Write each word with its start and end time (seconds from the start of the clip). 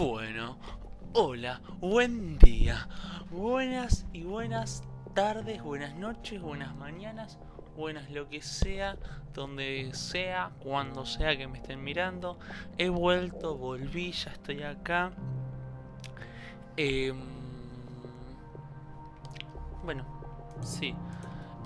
Bueno, 0.00 0.56
hola, 1.12 1.60
buen 1.78 2.38
día, 2.38 2.88
buenas 3.30 4.06
y 4.14 4.22
buenas 4.22 4.82
tardes, 5.12 5.62
buenas 5.62 5.94
noches, 5.94 6.40
buenas 6.40 6.74
mañanas, 6.74 7.38
buenas 7.76 8.10
lo 8.10 8.26
que 8.30 8.40
sea, 8.40 8.96
donde 9.34 9.90
sea, 9.92 10.52
cuando 10.60 11.04
sea 11.04 11.36
que 11.36 11.46
me 11.46 11.58
estén 11.58 11.84
mirando. 11.84 12.38
He 12.78 12.88
vuelto, 12.88 13.58
volví, 13.58 14.12
ya 14.12 14.30
estoy 14.30 14.62
acá. 14.62 15.12
Em, 16.78 17.20
bueno, 19.84 20.06
sí. 20.62 20.94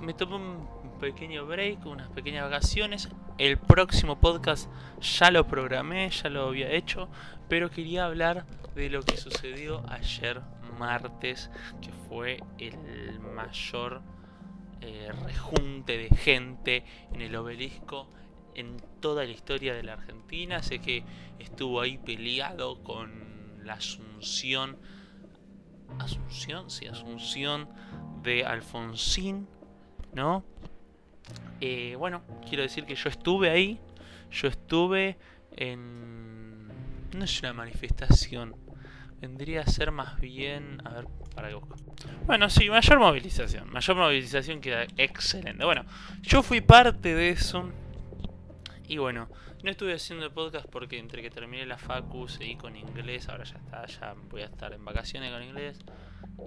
Me 0.03 0.12
tomé 0.12 0.35
un 0.35 0.98
pequeño 0.98 1.46
break, 1.46 1.86
unas 1.86 2.08
pequeñas 2.08 2.50
vacaciones. 2.50 3.08
El 3.36 3.58
próximo 3.58 4.20
podcast 4.20 4.70
ya 5.00 5.30
lo 5.30 5.46
programé, 5.46 6.08
ya 6.11 6.29
lo 6.30 6.46
había 6.46 6.70
hecho, 6.70 7.08
pero 7.48 7.70
quería 7.70 8.04
hablar 8.04 8.46
de 8.76 8.88
lo 8.90 9.02
que 9.02 9.16
sucedió 9.16 9.82
ayer 9.88 10.40
martes, 10.79 11.50
que 11.80 11.90
fue 12.08 12.40
el 12.58 13.18
mayor 13.20 14.02
eh, 14.80 15.11
rejunte 15.25 15.96
de 15.98 16.08
gente 16.11 16.84
en 17.12 17.22
el 17.22 17.34
obelisco 17.36 18.08
en 18.54 18.76
toda 19.00 19.25
la 19.25 19.30
historia 19.30 19.75
de 19.75 19.82
la 19.82 19.94
Argentina. 19.94 20.62
Sé 20.62 20.78
que 20.78 21.04
estuvo 21.39 21.80
ahí 21.80 21.98
peleado 21.98 22.82
con 22.82 23.64
la 23.64 23.75
Asunción. 23.75 24.78
Asunción, 25.98 26.70
sí, 26.70 26.86
Asunción 26.86 27.68
de 28.22 28.44
Alfonsín, 28.44 29.48
¿no? 30.12 30.44
Eh, 31.60 31.96
bueno, 31.96 32.22
quiero 32.48 32.62
decir 32.62 32.84
que 32.84 32.94
yo 32.94 33.08
estuve 33.08 33.50
ahí. 33.50 33.80
Yo 34.30 34.48
estuve 34.48 35.16
en. 35.56 36.69
No 37.16 37.25
es 37.25 37.41
una 37.41 37.53
manifestación. 37.53 38.56
Vendría 39.20 39.62
a 39.62 39.66
ser 39.66 39.91
más 39.91 40.20
bien. 40.20 40.83
A 40.84 40.91
ver, 40.91 41.06
para 41.34 41.48
que 41.48 41.55
busco. 41.55 41.77
Bueno, 42.27 42.50
sí, 42.50 42.69
mayor 42.69 42.98
movilización. 42.98 43.70
Mayor 43.70 43.97
movilización 43.97 44.61
queda 44.61 44.86
excelente. 44.97 45.64
Bueno, 45.64 45.84
yo 46.22 46.42
fui 46.42 46.61
parte 46.61 47.14
de 47.14 47.31
eso. 47.31 47.70
Y 48.86 48.98
bueno, 48.98 49.28
no 49.62 49.70
estuve 49.70 49.94
haciendo 49.94 50.27
el 50.27 50.33
podcast 50.33 50.66
porque 50.66 50.98
entre 50.98 51.22
que 51.22 51.31
terminé 51.31 51.64
la 51.64 51.78
facu 51.78 52.28
seguí 52.28 52.56
con 52.56 52.77
inglés. 52.77 53.28
Ahora 53.31 53.44
ya 53.44 53.56
está, 53.56 53.86
ya 53.86 54.14
voy 54.28 54.42
a 54.42 54.47
estar 54.47 54.72
en 54.75 54.84
vacaciones 54.84 55.33
con 55.33 55.42
inglés. 55.42 55.78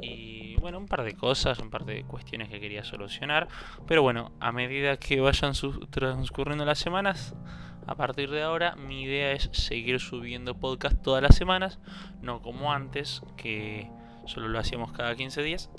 Y 0.02 0.56
bueno, 0.58 0.78
un 0.78 0.88
par 0.88 1.04
de 1.04 1.14
cosas, 1.14 1.60
un 1.60 1.70
par 1.70 1.86
de 1.86 2.04
cuestiones 2.04 2.50
que 2.50 2.60
quería 2.60 2.84
solucionar. 2.84 3.48
Pero 3.88 4.02
bueno, 4.02 4.32
a 4.40 4.52
medida 4.52 4.98
que 4.98 5.20
vayan 5.20 5.54
transcurriendo 5.90 6.66
las 6.66 6.80
semanas, 6.80 7.36
a 7.86 7.96
partir 7.96 8.30
de 8.30 8.44
ahora 8.44 8.76
mi 8.76 9.04
idea 9.04 9.32
es 9.32 9.50
seguir 9.54 10.00
subiendo 10.00 10.60
podcast 10.60 11.02
todas 11.02 11.24
las 11.24 11.36
semanas. 11.36 11.80
No 12.22 12.42
como 12.42 12.72
antes, 12.74 13.22
que 13.38 13.90
solo 14.26 14.48
lo 14.50 14.60
hacíamos 14.60 14.92
cada 14.92 15.16
15 15.16 15.42
días. 15.42 15.70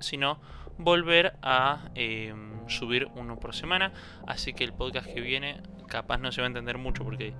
Sino 0.00 0.40
volver 0.78 1.36
a 1.42 1.90
em, 1.94 2.68
subir 2.68 3.08
uno 3.14 3.38
por 3.38 3.54
semana. 3.54 3.92
Así 4.26 4.54
que 4.54 4.64
el 4.64 4.72
podcast 4.72 5.06
que 5.06 5.20
viene 5.20 5.62
capaz 5.88 6.18
no 6.18 6.32
se 6.32 6.40
va 6.40 6.46
a 6.46 6.48
entender 6.48 6.78
mucho 6.78 7.04
porque 7.04 7.34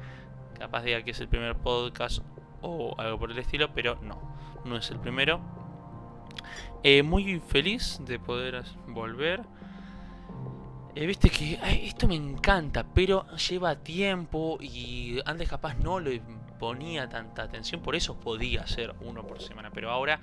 capaz 0.58 0.82
diga 0.82 1.02
que 1.02 1.10
es 1.10 1.20
el 1.20 1.28
primer 1.28 1.56
podcast 1.56 2.22
o 2.62 2.94
algo 2.98 3.18
por 3.18 3.30
el 3.30 3.38
estilo, 3.38 3.72
pero 3.74 3.96
no, 4.02 4.36
no 4.64 4.76
es 4.76 4.90
el 4.90 5.00
primero 5.00 5.63
eh, 6.82 7.02
muy 7.02 7.40
feliz 7.40 7.98
de 8.00 8.18
poder 8.18 8.62
volver. 8.86 9.42
Eh, 10.94 11.06
Viste 11.06 11.30
que 11.30 11.58
esto 11.86 12.06
me 12.06 12.14
encanta, 12.14 12.84
pero 12.94 13.26
lleva 13.36 13.76
tiempo 13.76 14.58
y 14.60 15.18
antes 15.24 15.48
capaz 15.48 15.74
no 15.76 15.98
le 15.98 16.22
ponía 16.58 17.08
tanta 17.08 17.42
atención, 17.42 17.82
por 17.82 17.96
eso 17.96 18.18
podía 18.20 18.62
hacer 18.62 18.94
uno 19.00 19.26
por 19.26 19.42
semana, 19.42 19.70
pero 19.70 19.90
ahora 19.90 20.20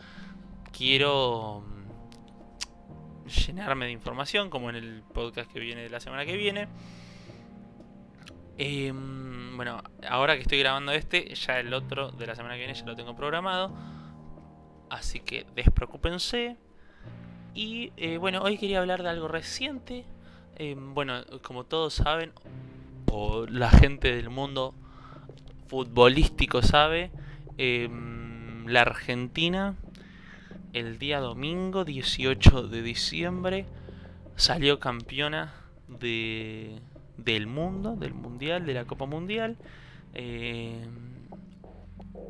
quiero 0.71 1.63
mm, 1.65 3.27
llenarme 3.27 3.85
de 3.87 3.91
información, 3.91 4.49
como 4.49 4.69
en 4.69 4.77
el 4.77 5.03
podcast 5.13 5.51
que 5.51 5.59
viene 5.59 5.81
de 5.81 5.89
la 5.89 5.99
semana 5.99 6.25
que 6.25 6.37
viene. 6.37 6.67
Em, 8.57 9.57
bueno, 9.57 9.81
ahora 10.07 10.35
que 10.35 10.41
estoy 10.41 10.59
grabando 10.59 10.91
este, 10.91 11.33
ya 11.35 11.59
el 11.59 11.73
otro 11.73 12.11
de 12.11 12.27
la 12.27 12.35
semana 12.35 12.55
que 12.55 12.59
viene 12.59 12.73
ya 12.73 12.85
lo 12.85 12.95
tengo 12.95 13.15
programado. 13.15 13.71
Así 14.91 15.21
que 15.21 15.45
despreocúpense. 15.55 16.57
Y 17.53 17.93
eh, 17.95 18.17
bueno, 18.17 18.41
hoy 18.41 18.57
quería 18.57 18.79
hablar 18.79 19.03
de 19.03 19.09
algo 19.09 19.29
reciente. 19.29 20.03
Eh, 20.57 20.75
bueno, 20.77 21.23
como 21.43 21.63
todos 21.63 21.93
saben, 21.93 22.33
o 23.09 23.45
la 23.45 23.69
gente 23.69 24.13
del 24.13 24.29
mundo 24.29 24.75
futbolístico 25.67 26.61
sabe, 26.61 27.09
em, 27.57 28.67
la 28.67 28.81
Argentina 28.81 29.75
el 30.73 30.99
día 30.99 31.21
domingo 31.21 31.85
18 31.85 32.63
de 32.67 32.81
diciembre 32.81 33.65
salió 34.35 34.81
campeona 34.81 35.53
de, 35.87 36.79
del 37.15 37.47
mundo, 37.47 37.95
del 37.95 38.13
mundial, 38.13 38.65
de 38.65 38.73
la 38.73 38.83
Copa 38.83 39.05
Mundial. 39.05 39.55
Eh, 40.13 40.85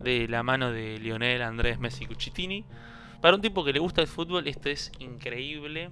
de 0.03 0.28
la 0.28 0.44
mano 0.44 0.72
de 0.72 0.97
Lionel 1.00 1.41
Andrés 1.41 1.79
Messi 1.79 2.06
Cucitini. 2.06 2.66
Para 3.22 3.35
un 3.35 3.41
tipo 3.41 3.63
que 3.63 3.73
le 3.73 3.79
gusta 3.79 4.01
el 4.01 4.07
fútbol, 4.07 4.47
esto 4.47 4.69
es 4.69 4.91
increíble. 5.00 5.91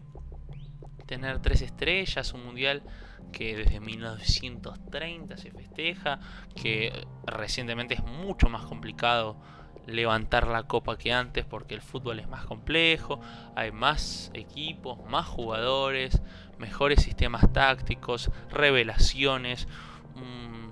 Tener 1.05 1.39
tres 1.41 1.61
estrellas, 1.61 2.33
un 2.33 2.45
mundial 2.45 2.83
que 3.31 3.55
desde 3.55 3.79
1930 3.79 5.37
se 5.37 5.51
festeja, 5.51 6.19
que 6.55 7.05
recientemente 7.25 7.95
es 7.95 8.03
mucho 8.03 8.49
más 8.49 8.65
complicado 8.65 9.37
levantar 9.85 10.47
la 10.47 10.63
copa 10.63 10.97
que 10.97 11.11
antes 11.11 11.45
porque 11.45 11.73
el 11.73 11.81
fútbol 11.81 12.19
es 12.19 12.27
más 12.27 12.45
complejo, 12.45 13.19
hay 13.55 13.71
más 13.71 14.31
equipos, 14.33 14.99
más 15.09 15.27
jugadores, 15.27 16.21
mejores 16.57 17.01
sistemas 17.01 17.51
tácticos, 17.51 18.31
revelaciones, 18.49 19.67
un 20.15 20.69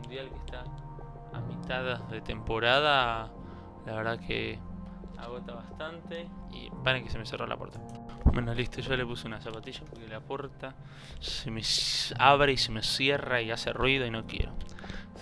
mundial 0.00 0.28
que 0.30 0.36
está 0.36 0.64
de 1.68 2.22
temporada, 2.22 3.30
la 3.84 3.94
verdad 3.94 4.18
que 4.18 4.58
agota 5.18 5.54
bastante. 5.54 6.26
Y 6.50 6.70
paren 6.82 7.04
que 7.04 7.10
se 7.10 7.18
me 7.18 7.26
cerró 7.26 7.46
la 7.46 7.56
puerta. 7.56 7.78
Bueno, 8.24 8.54
listo, 8.54 8.80
yo 8.80 8.96
le 8.96 9.04
puse 9.04 9.26
una 9.26 9.40
zapatilla 9.40 9.80
porque 9.88 10.08
la 10.08 10.20
puerta 10.20 10.74
se 11.20 11.50
me 11.50 11.60
abre 12.18 12.52
y 12.52 12.56
se 12.56 12.72
me 12.72 12.82
cierra 12.82 13.42
y 13.42 13.50
hace 13.50 13.72
ruido 13.72 14.06
y 14.06 14.10
no 14.10 14.26
quiero. 14.26 14.52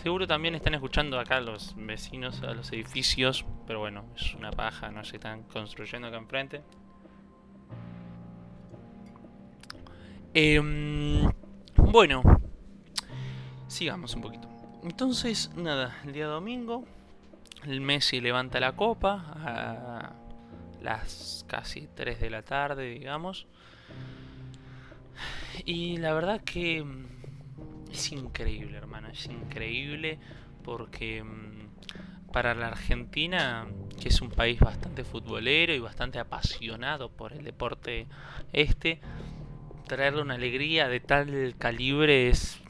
Seguro 0.02 0.26
también 0.26 0.54
están 0.54 0.74
escuchando 0.74 1.18
acá 1.18 1.40
los 1.40 1.74
vecinos 1.76 2.42
a 2.42 2.52
los 2.52 2.70
edificios, 2.72 3.44
pero 3.66 3.80
bueno, 3.80 4.04
es 4.14 4.34
una 4.34 4.50
paja, 4.50 4.90
no 4.90 5.02
se 5.04 5.16
están 5.16 5.42
construyendo 5.44 6.08
acá 6.08 6.18
enfrente. 6.18 6.62
Em, 10.34 11.28
bueno, 11.76 12.22
sigamos 13.66 14.14
un 14.14 14.20
poquito. 14.20 14.55
Entonces, 14.86 15.50
nada, 15.56 15.98
el 16.04 16.12
día 16.12 16.26
domingo, 16.26 16.84
el 17.64 17.80
Messi 17.80 18.20
levanta 18.20 18.60
la 18.60 18.76
copa 18.76 19.32
a 19.34 20.12
las 20.80 21.44
casi 21.48 21.88
3 21.92 22.20
de 22.20 22.30
la 22.30 22.42
tarde, 22.42 22.90
digamos. 22.90 23.48
Y 25.64 25.96
la 25.96 26.14
verdad 26.14 26.40
que 26.42 26.84
mm, 26.84 27.06
es 27.90 28.12
increíble, 28.12 28.76
hermano, 28.76 29.08
es 29.08 29.26
increíble 29.26 30.20
porque 30.62 31.24
mm, 31.24 32.30
para 32.32 32.54
la 32.54 32.68
Argentina, 32.68 33.66
que 34.00 34.08
es 34.08 34.20
un 34.20 34.30
país 34.30 34.60
bastante 34.60 35.02
futbolero 35.02 35.74
y 35.74 35.80
bastante 35.80 36.20
apasionado 36.20 37.10
por 37.10 37.32
el 37.32 37.42
deporte 37.42 38.06
este, 38.52 39.00
traerle 39.88 40.22
una 40.22 40.34
alegría 40.34 40.86
de 40.86 41.00
tal 41.00 41.56
calibre 41.58 42.28
es 42.28 42.60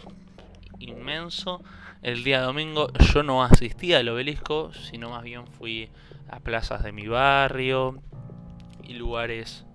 inmenso 0.78 1.62
el 2.02 2.24
día 2.24 2.40
domingo 2.40 2.88
yo 3.12 3.22
no 3.22 3.42
asistí 3.42 3.94
al 3.94 4.08
obelisco, 4.08 4.72
sino 4.72 5.10
más 5.10 5.22
bien 5.22 5.46
fui 5.46 5.90
a 6.28 6.40
plazas 6.40 6.82
de 6.82 6.92
mi 6.92 7.06
barrio 7.06 8.02
y 8.82 8.94
lugares 8.94 9.66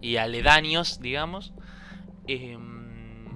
y 0.00 0.16
aledaños, 0.16 1.00
digamos. 1.00 1.52
Em, 2.26 3.26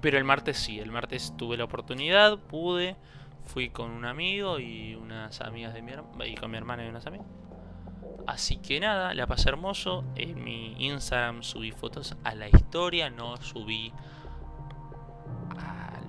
pero 0.00 0.18
el 0.18 0.24
martes 0.24 0.58
sí, 0.58 0.78
el 0.80 0.90
martes 0.90 1.34
tuve 1.36 1.56
la 1.56 1.64
oportunidad, 1.64 2.38
pude, 2.38 2.96
fui 3.44 3.70
con 3.70 3.90
un 3.90 4.04
amigo 4.04 4.58
y 4.58 4.94
unas 4.94 5.40
amigas 5.40 5.74
de 5.74 5.82
mi 5.82 5.92
y 6.26 6.34
con 6.34 6.50
mi 6.50 6.56
hermana 6.56 6.84
y 6.84 6.88
unas 6.88 7.06
amigas. 7.06 7.26
Así 8.26 8.56
que 8.56 8.80
nada, 8.80 9.14
la 9.14 9.26
pasé 9.26 9.48
hermoso. 9.48 10.04
En 10.14 10.42
mi 10.42 10.74
Instagram 10.78 11.42
subí 11.42 11.72
fotos 11.72 12.16
a 12.24 12.34
la 12.34 12.48
historia, 12.48 13.10
no 13.10 13.36
subí 13.38 13.92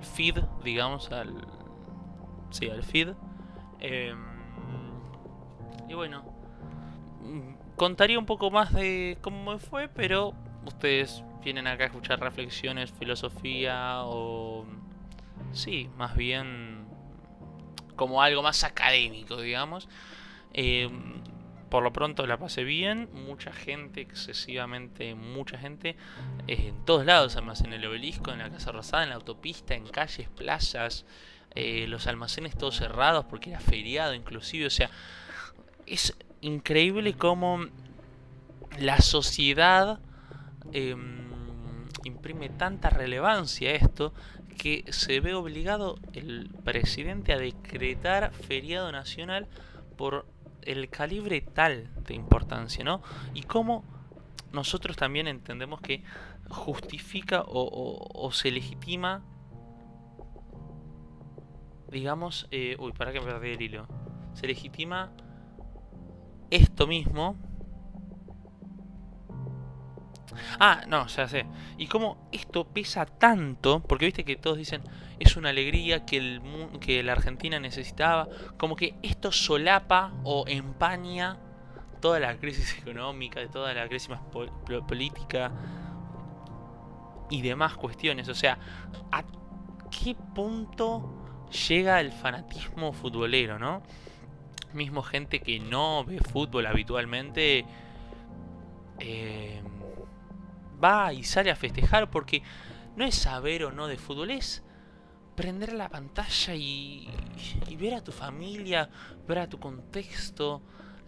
feed, 0.04 0.38
digamos, 0.62 1.10
al. 1.10 1.46
Sí, 2.50 2.68
al 2.68 2.82
feed. 2.82 3.14
Em, 3.80 4.18
y 5.88 5.94
bueno, 5.94 6.24
mm, 7.20 7.76
contaría 7.76 8.18
un 8.18 8.26
poco 8.26 8.50
más 8.50 8.72
de 8.72 9.18
cómo 9.20 9.52
me 9.52 9.58
fue, 9.58 9.88
pero 9.88 10.34
ustedes 10.66 11.24
vienen 11.42 11.66
acá 11.66 11.84
a 11.84 11.86
escuchar 11.88 12.20
reflexiones, 12.20 12.92
filosofía 12.92 14.02
o. 14.04 14.64
Sí, 15.52 15.90
más 15.96 16.16
bien 16.16 16.84
como 17.96 18.22
algo 18.22 18.42
más 18.42 18.64
académico, 18.64 19.40
digamos. 19.40 19.88
Eh, 20.52 20.88
por 21.74 21.82
lo 21.82 21.92
pronto 21.92 22.24
la 22.24 22.38
pasé 22.38 22.62
bien, 22.62 23.08
mucha 23.26 23.52
gente, 23.52 24.00
excesivamente 24.00 25.16
mucha 25.16 25.58
gente, 25.58 25.96
en 26.46 26.84
todos 26.84 27.04
lados, 27.04 27.34
además 27.34 27.62
en 27.62 27.72
el 27.72 27.84
obelisco, 27.84 28.30
en 28.30 28.38
la 28.38 28.48
Casa 28.48 28.70
Rosada, 28.70 29.02
en 29.02 29.08
la 29.08 29.16
autopista, 29.16 29.74
en 29.74 29.88
calles, 29.88 30.28
plazas, 30.28 31.04
eh, 31.56 31.86
los 31.88 32.06
almacenes 32.06 32.56
todos 32.56 32.76
cerrados 32.76 33.24
porque 33.24 33.50
era 33.50 33.58
feriado 33.58 34.14
inclusive, 34.14 34.66
o 34.66 34.70
sea, 34.70 34.88
es 35.84 36.16
increíble 36.42 37.14
cómo 37.14 37.66
la 38.78 39.00
sociedad 39.00 39.98
em, 40.70 41.88
imprime 42.04 42.50
tanta 42.50 42.88
relevancia 42.88 43.70
a 43.70 43.74
esto 43.74 44.14
que 44.58 44.84
se 44.92 45.18
ve 45.18 45.34
obligado 45.34 45.98
el 46.12 46.50
presidente 46.62 47.32
a 47.32 47.38
decretar 47.38 48.32
feriado 48.32 48.92
nacional 48.92 49.48
por 49.96 50.32
el 50.66 50.88
calibre 50.90 51.40
tal 51.40 51.90
de 52.04 52.14
importancia, 52.14 52.84
¿no? 52.84 53.02
Y 53.34 53.42
cómo 53.42 53.84
nosotros 54.52 54.96
también 54.96 55.26
entendemos 55.28 55.80
que 55.80 56.04
justifica 56.48 57.42
o, 57.46 58.30
se 58.32 58.50
legitima, 58.50 59.24
digamos, 61.90 62.46
eh, 62.50 62.76
uy, 62.78 62.92
para 62.92 63.12
que 63.12 63.20
me 63.20 63.26
perdí 63.26 63.50
el 63.50 63.62
hilo, 63.62 63.88
se 64.34 64.46
legitima 64.46 65.12
esto 66.50 66.86
mismo 66.86 67.36
Ah, 70.58 70.82
no, 70.88 71.06
ya 71.06 71.28
sé. 71.28 71.46
Y 71.78 71.86
cómo 71.86 72.28
esto 72.32 72.64
pesa 72.64 73.06
tanto, 73.06 73.80
porque 73.80 74.06
viste 74.06 74.24
que 74.24 74.36
todos 74.36 74.56
dicen 74.56 74.82
es 75.18 75.36
una 75.36 75.50
alegría 75.50 76.04
que, 76.04 76.16
el, 76.16 76.42
que 76.80 77.02
la 77.02 77.12
Argentina 77.12 77.60
necesitaba, 77.60 78.28
como 78.56 78.76
que 78.76 78.94
esto 79.02 79.32
solapa 79.32 80.12
o 80.24 80.44
empaña 80.48 81.38
toda 82.00 82.20
la 82.20 82.36
crisis 82.36 82.76
económica, 82.78 83.40
toda 83.48 83.72
la 83.72 83.88
crisis 83.88 84.14
política 84.86 85.52
y 87.30 87.42
demás 87.42 87.76
cuestiones. 87.76 88.28
O 88.28 88.34
sea, 88.34 88.58
¿a 89.10 89.24
qué 89.90 90.14
punto 90.34 91.48
llega 91.68 92.00
el 92.00 92.12
fanatismo 92.12 92.92
futbolero, 92.92 93.58
no? 93.58 93.82
Mismo 94.72 95.02
gente 95.02 95.40
que 95.40 95.60
no 95.60 96.04
ve 96.04 96.18
fútbol 96.18 96.66
habitualmente. 96.66 97.64
Eh, 98.98 99.62
va 100.84 101.12
y 101.12 101.24
sale 101.24 101.50
a 101.50 101.56
festejar 101.56 102.10
porque 102.10 102.42
no 102.96 103.04
es 103.04 103.14
saber 103.14 103.64
o 103.64 103.72
no 103.72 103.86
de 103.86 103.96
fútbol, 103.96 104.30
es 104.30 104.62
prender 105.34 105.72
la 105.72 105.88
pantalla 105.88 106.54
y, 106.54 107.08
ver 107.78 107.94
a 107.94 108.04
tu 108.04 108.12
familia, 108.12 108.88
ver 109.26 109.38
a 109.38 109.48
tu 109.48 109.58
contexto 109.58 110.62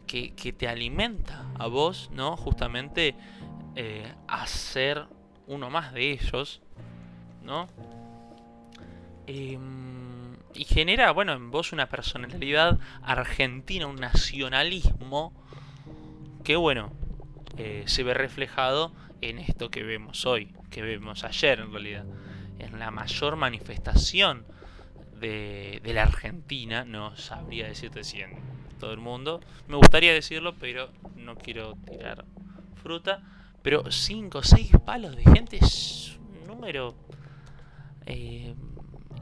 que, 0.07 0.33
te 0.57 0.69
alimenta 0.69 1.47
a 1.59 1.67
vos, 1.67 2.11
¿no? 2.13 2.37
Justamente 2.37 3.15
eh, 3.75 4.13
a 4.27 4.47
ser 4.47 5.07
uno 5.47 5.71
más 5.71 5.93
de 5.93 6.13
ellos, 6.13 6.63
¿no? 7.43 7.69
Em, 9.27 10.37
y 10.55 10.65
genera, 10.65 11.13
bueno, 11.13 11.33
en 11.33 11.51
vos 11.51 11.73
una 11.73 11.89
personalidad 11.89 12.79
argentina, 13.03 13.87
un 13.87 13.97
nacionalismo 13.97 15.33
que, 16.45 16.57
bueno, 16.57 16.93
eh, 17.59 17.85
se 17.87 18.03
ve 18.03 18.15
reflejado 18.15 18.93
en 19.21 19.39
esto 19.39 19.71
que 19.71 19.83
vemos 19.83 20.27
hoy, 20.27 20.55
que 20.71 20.83
vemos 20.83 21.25
ayer 21.25 21.61
en 21.61 21.73
realidad, 21.73 22.05
en 22.59 22.79
la 22.79 22.91
mayor 22.91 23.37
manifestación 23.37 24.45
de, 25.21 25.81
la 25.85 26.03
Argentina, 26.03 26.85
no 26.85 27.17
sabría 27.17 27.67
decirte 27.67 28.05
si 28.05 28.21
en 28.21 28.33
todo 28.79 28.93
el 28.93 28.99
mundo, 28.99 29.41
me 29.69 29.77
gustaría 29.77 30.13
decirlo, 30.13 30.55
pero 30.59 30.91
no 31.17 31.37
quiero 31.37 31.75
tirar 31.89 32.25
fruta, 32.83 33.23
pero 33.63 33.91
5 33.91 34.39
o 34.39 34.43
6 34.43 34.73
palos 34.85 35.17
de 35.17 35.25
gente 35.25 35.57
es 35.57 36.19
un 36.41 36.47
número 36.47 36.95
eh, 38.05 38.55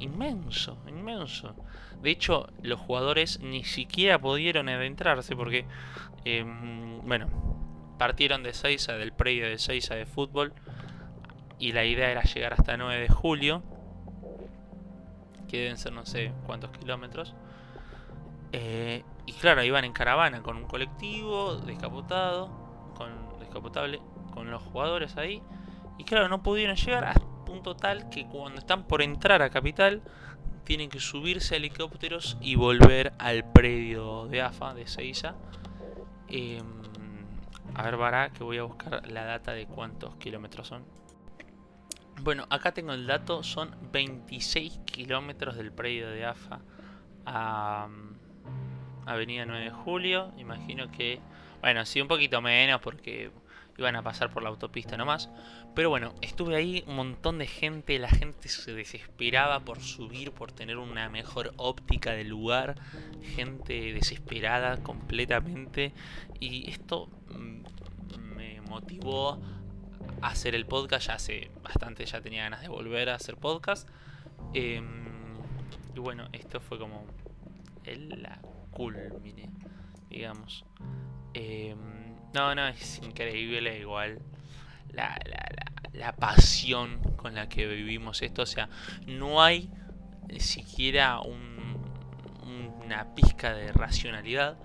inmenso, 0.01 0.83
inmenso. 0.89 1.55
De 2.03 2.11
hecho, 2.11 2.49
los 2.63 2.81
jugadores 2.81 3.41
ni 3.41 3.65
siquiera 3.65 4.19
pudieron 4.19 4.69
adentrarse 4.69 5.35
porque, 5.37 5.65
em, 6.25 7.01
bueno, 7.07 7.54
partieron 7.99 8.43
de 8.43 8.55
Seiza, 8.55 8.95
del 8.95 9.13
predio 9.13 9.49
de 9.49 9.59
Seiza 9.59 9.95
de 9.95 10.07
fútbol, 10.07 10.53
y 11.59 11.73
la 11.73 11.85
idea 11.85 12.11
era 12.11 12.23
llegar 12.23 12.53
hasta 12.53 12.77
9 12.77 13.01
de 13.01 13.09
julio, 13.09 13.63
que 15.49 15.59
deben 15.59 15.79
ser 15.79 15.93
no 15.93 16.05
sé 16.05 16.33
cuántos 16.47 16.71
kilómetros. 16.71 17.35
Eh, 18.53 19.05
y 19.27 19.33
claro, 19.33 19.63
iban 19.63 19.85
en 19.85 19.93
caravana 19.93 20.43
con 20.43 20.57
un 20.57 20.65
colectivo 20.65 21.57
descapotado, 21.57 22.51
con 22.97 23.39
descapotable, 23.41 24.01
con 24.33 24.51
los 24.51 24.63
jugadores 24.63 25.17
ahí. 25.17 25.43
Y 25.99 26.05
claro, 26.05 26.29
no 26.29 26.43
pudieron 26.43 26.77
llegar 26.77 27.05
a 27.05 27.15
punto 27.45 27.77
tal 27.77 28.09
que 28.11 28.27
cuando 28.27 28.59
están 28.59 28.85
por 28.85 29.03
entrar 29.03 29.43
a 29.43 29.51
Capital, 29.51 30.03
tienen 30.65 30.89
que 30.89 30.99
subirse 30.99 31.55
a 31.55 31.59
helicópteros 31.59 32.37
y 32.41 32.57
volver 32.57 33.13
al 33.19 33.51
predio 33.53 34.27
de 34.27 34.43
AFA 34.43 34.75
de 34.75 34.87
Seiza. 34.87 35.35
Em, 36.29 36.84
a 37.75 37.83
ver, 37.83 37.99
para 37.99 38.31
que 38.31 38.45
voy 38.45 38.59
a 38.59 38.63
buscar 38.63 39.07
la 39.11 39.25
data 39.25 39.53
de 39.53 39.67
cuántos 39.67 40.17
kilómetros 40.17 40.69
son. 40.69 40.85
Bueno, 42.23 42.47
acá 42.49 42.73
tengo 42.73 42.93
el 42.93 43.07
dato, 43.07 43.43
son 43.43 43.77
26 43.93 44.81
kilómetros 44.85 45.57
del 45.57 45.73
predio 45.73 46.09
de 46.09 46.25
AFA 46.25 46.61
a 47.27 47.89
mm, 47.89 49.09
Avenida 49.09 49.45
9 49.45 49.65
de 49.65 49.71
Julio. 49.71 50.33
Imagino 50.37 50.91
que, 50.91 51.21
bueno, 51.61 51.85
sí, 51.85 52.01
un 52.01 52.09
poquito 52.09 52.41
menos 52.41 52.81
porque 52.81 53.33
iban 53.77 53.97
a 53.97 54.03
pasar 54.03 54.31
por 54.31 54.43
la 54.43 54.51
autopista 54.51 54.97
nomás. 54.97 55.29
Pero 55.75 55.91
bueno, 55.91 56.15
estuve 56.21 56.55
ahí, 56.55 56.85
un 56.87 56.95
montón 56.95 57.39
de 57.39 57.49
gente, 57.49 57.99
la 57.99 58.09
gente 58.09 58.49
se 58.49 58.73
desesperaba 58.73 59.61
por 59.61 59.81
subir, 59.81 60.31
por 60.31 60.53
tener 60.53 60.77
una 60.77 61.09
mejor 61.09 61.53
óptica 61.57 62.13
del 62.13 62.29
lugar. 62.29 62.77
Gente 63.35 63.93
desesperada 63.93 64.77
completamente. 64.85 65.93
Y 66.39 66.71
esto 66.71 67.09
mm, 67.31 68.37
me 68.37 68.61
motivó 68.61 69.41
a 70.23 70.29
hacer 70.29 70.55
el 70.55 70.65
podcast. 70.65 71.09
Ya 71.09 71.15
hace 71.15 71.51
bastante, 71.65 72.07
ya 72.07 72.21
tenía 72.21 72.45
ganas 72.45 72.61
de 72.61 72.69
volver 72.69 73.11
a 73.11 73.17
hacer 73.17 73.37
podcast. 73.37 73.89
Em, 74.53 75.35
y 75.93 75.99
bueno, 75.99 76.29
esto 76.33 76.61
fue 76.61 76.79
como 76.79 77.05
el, 77.83 78.29
culmine, 78.71 79.51
digamos. 80.09 80.65
Em, 81.33 82.15
no, 82.33 82.55
no, 82.55 82.69
es 82.69 82.99
increíble 82.99 83.81
igual. 83.81 84.21
La, 84.95 85.19
la, 85.27 85.49
la, 85.93 86.13
pasión 86.17 87.01
con 87.17 87.35
la 87.35 87.49
que 87.49 87.67
vivimos 87.67 88.23
esto. 88.23 88.43
O 88.43 88.47
sea, 88.47 88.69
no 89.07 89.43
hay 89.43 89.71
siquiera 90.39 91.21
un, 91.21 91.77
una 92.85 93.15
pizca 93.15 93.53
de 93.55 93.73
racionalidad. 93.73 94.57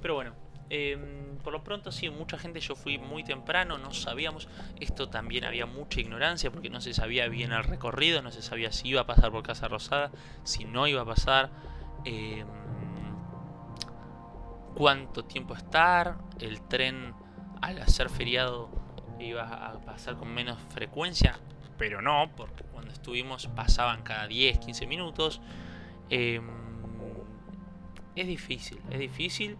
Pero 0.00 0.14
bueno, 0.14 0.34
Em, 0.70 1.36
por 1.42 1.52
lo 1.52 1.62
pronto 1.62 1.92
sí, 1.92 2.08
mucha 2.08 2.38
gente, 2.38 2.58
yo 2.60 2.74
fui 2.74 2.98
muy 2.98 3.22
temprano, 3.22 3.76
no 3.76 3.92
sabíamos, 3.92 4.48
esto 4.80 5.10
también 5.10 5.44
había 5.44 5.66
mucha 5.66 6.00
ignorancia 6.00 6.50
porque 6.50 6.70
no 6.70 6.80
se 6.80 6.94
sabía 6.94 7.28
bien 7.28 7.52
el 7.52 7.64
recorrido, 7.64 8.22
no 8.22 8.32
se 8.32 8.40
sabía 8.40 8.72
si 8.72 8.88
iba 8.88 9.02
a 9.02 9.06
pasar 9.06 9.30
por 9.30 9.42
Casa 9.42 9.68
Rosada, 9.68 10.10
si 10.42 10.64
no 10.64 10.86
iba 10.86 11.02
a 11.02 11.04
pasar, 11.04 11.50
em, 12.04 12.46
cuánto 14.74 15.24
tiempo 15.24 15.54
estar, 15.54 16.16
el 16.40 16.62
tren 16.62 17.14
al 17.60 17.78
hacer 17.80 18.08
feriado 18.08 18.70
iba 19.18 19.42
a 19.42 19.80
pasar 19.80 20.16
con 20.16 20.32
menos 20.32 20.58
frecuencia, 20.70 21.38
pero 21.78 22.02
no, 22.02 22.30
porque 22.36 22.64
cuando 22.64 22.92
estuvimos 22.92 23.46
pasaban 23.48 24.02
cada 24.02 24.26
10, 24.26 24.58
15 24.58 24.86
minutos. 24.86 25.40
Em, 26.10 26.44
es 28.16 28.26
difícil, 28.26 28.78
es 28.90 28.98
difícil 28.98 29.56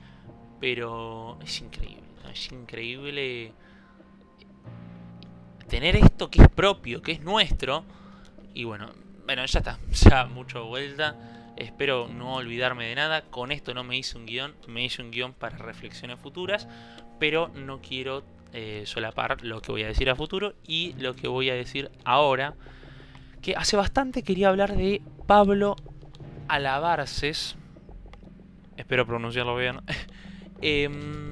pero 0.64 1.38
es 1.42 1.60
increíble, 1.60 2.02
es 2.32 2.50
increíble 2.50 3.52
tener 5.68 5.94
esto 5.96 6.30
que 6.30 6.40
es 6.40 6.48
propio, 6.48 7.02
que 7.02 7.12
es 7.12 7.20
nuestro. 7.20 7.84
Y 8.54 8.64
bueno, 8.64 8.90
bueno, 9.26 9.44
ya 9.44 9.58
está, 9.58 9.78
ya 9.90 10.24
mucho 10.24 10.64
vuelta. 10.64 11.52
Espero 11.56 12.08
no 12.08 12.36
olvidarme 12.36 12.86
de 12.86 12.94
nada. 12.94 13.22
Con 13.22 13.52
esto 13.52 13.74
no 13.74 13.84
me 13.84 13.98
hice 13.98 14.16
un 14.16 14.24
guion, 14.24 14.54
me 14.66 14.82
hice 14.82 15.02
un 15.02 15.10
guion 15.10 15.34
para 15.34 15.58
reflexiones 15.58 16.18
futuras, 16.18 16.66
pero 17.20 17.48
no 17.48 17.82
quiero 17.82 18.24
eh, 18.54 18.84
solapar 18.86 19.42
lo 19.42 19.60
que 19.60 19.72
voy 19.72 19.82
a 19.82 19.88
decir 19.88 20.08
a 20.08 20.14
futuro 20.14 20.54
y 20.64 20.94
lo 20.94 21.16
que 21.16 21.26
voy 21.26 21.50
a 21.50 21.54
decir 21.54 21.90
ahora. 22.04 22.54
Que 23.42 23.56
hace 23.56 23.76
bastante 23.76 24.22
quería 24.22 24.48
hablar 24.48 24.76
de 24.76 25.02
Pablo 25.26 25.76
Alabarces. 26.48 27.56
Espero 28.76 29.06
pronunciarlo 29.06 29.56
bien. 29.56 29.80
Em, 30.62 31.28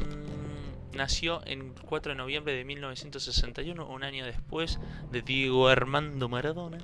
nació 0.95 1.43
el 1.45 1.73
4 1.87 2.13
de 2.13 2.19
noviembre 2.19 2.55
de 2.55 2.65
1961, 2.65 3.87
un 3.87 4.05
año 4.05 4.27
después 4.27 4.79
de 5.11 5.23
Diego 5.23 5.69
Armando 5.69 6.29
Maradona. 6.29 6.79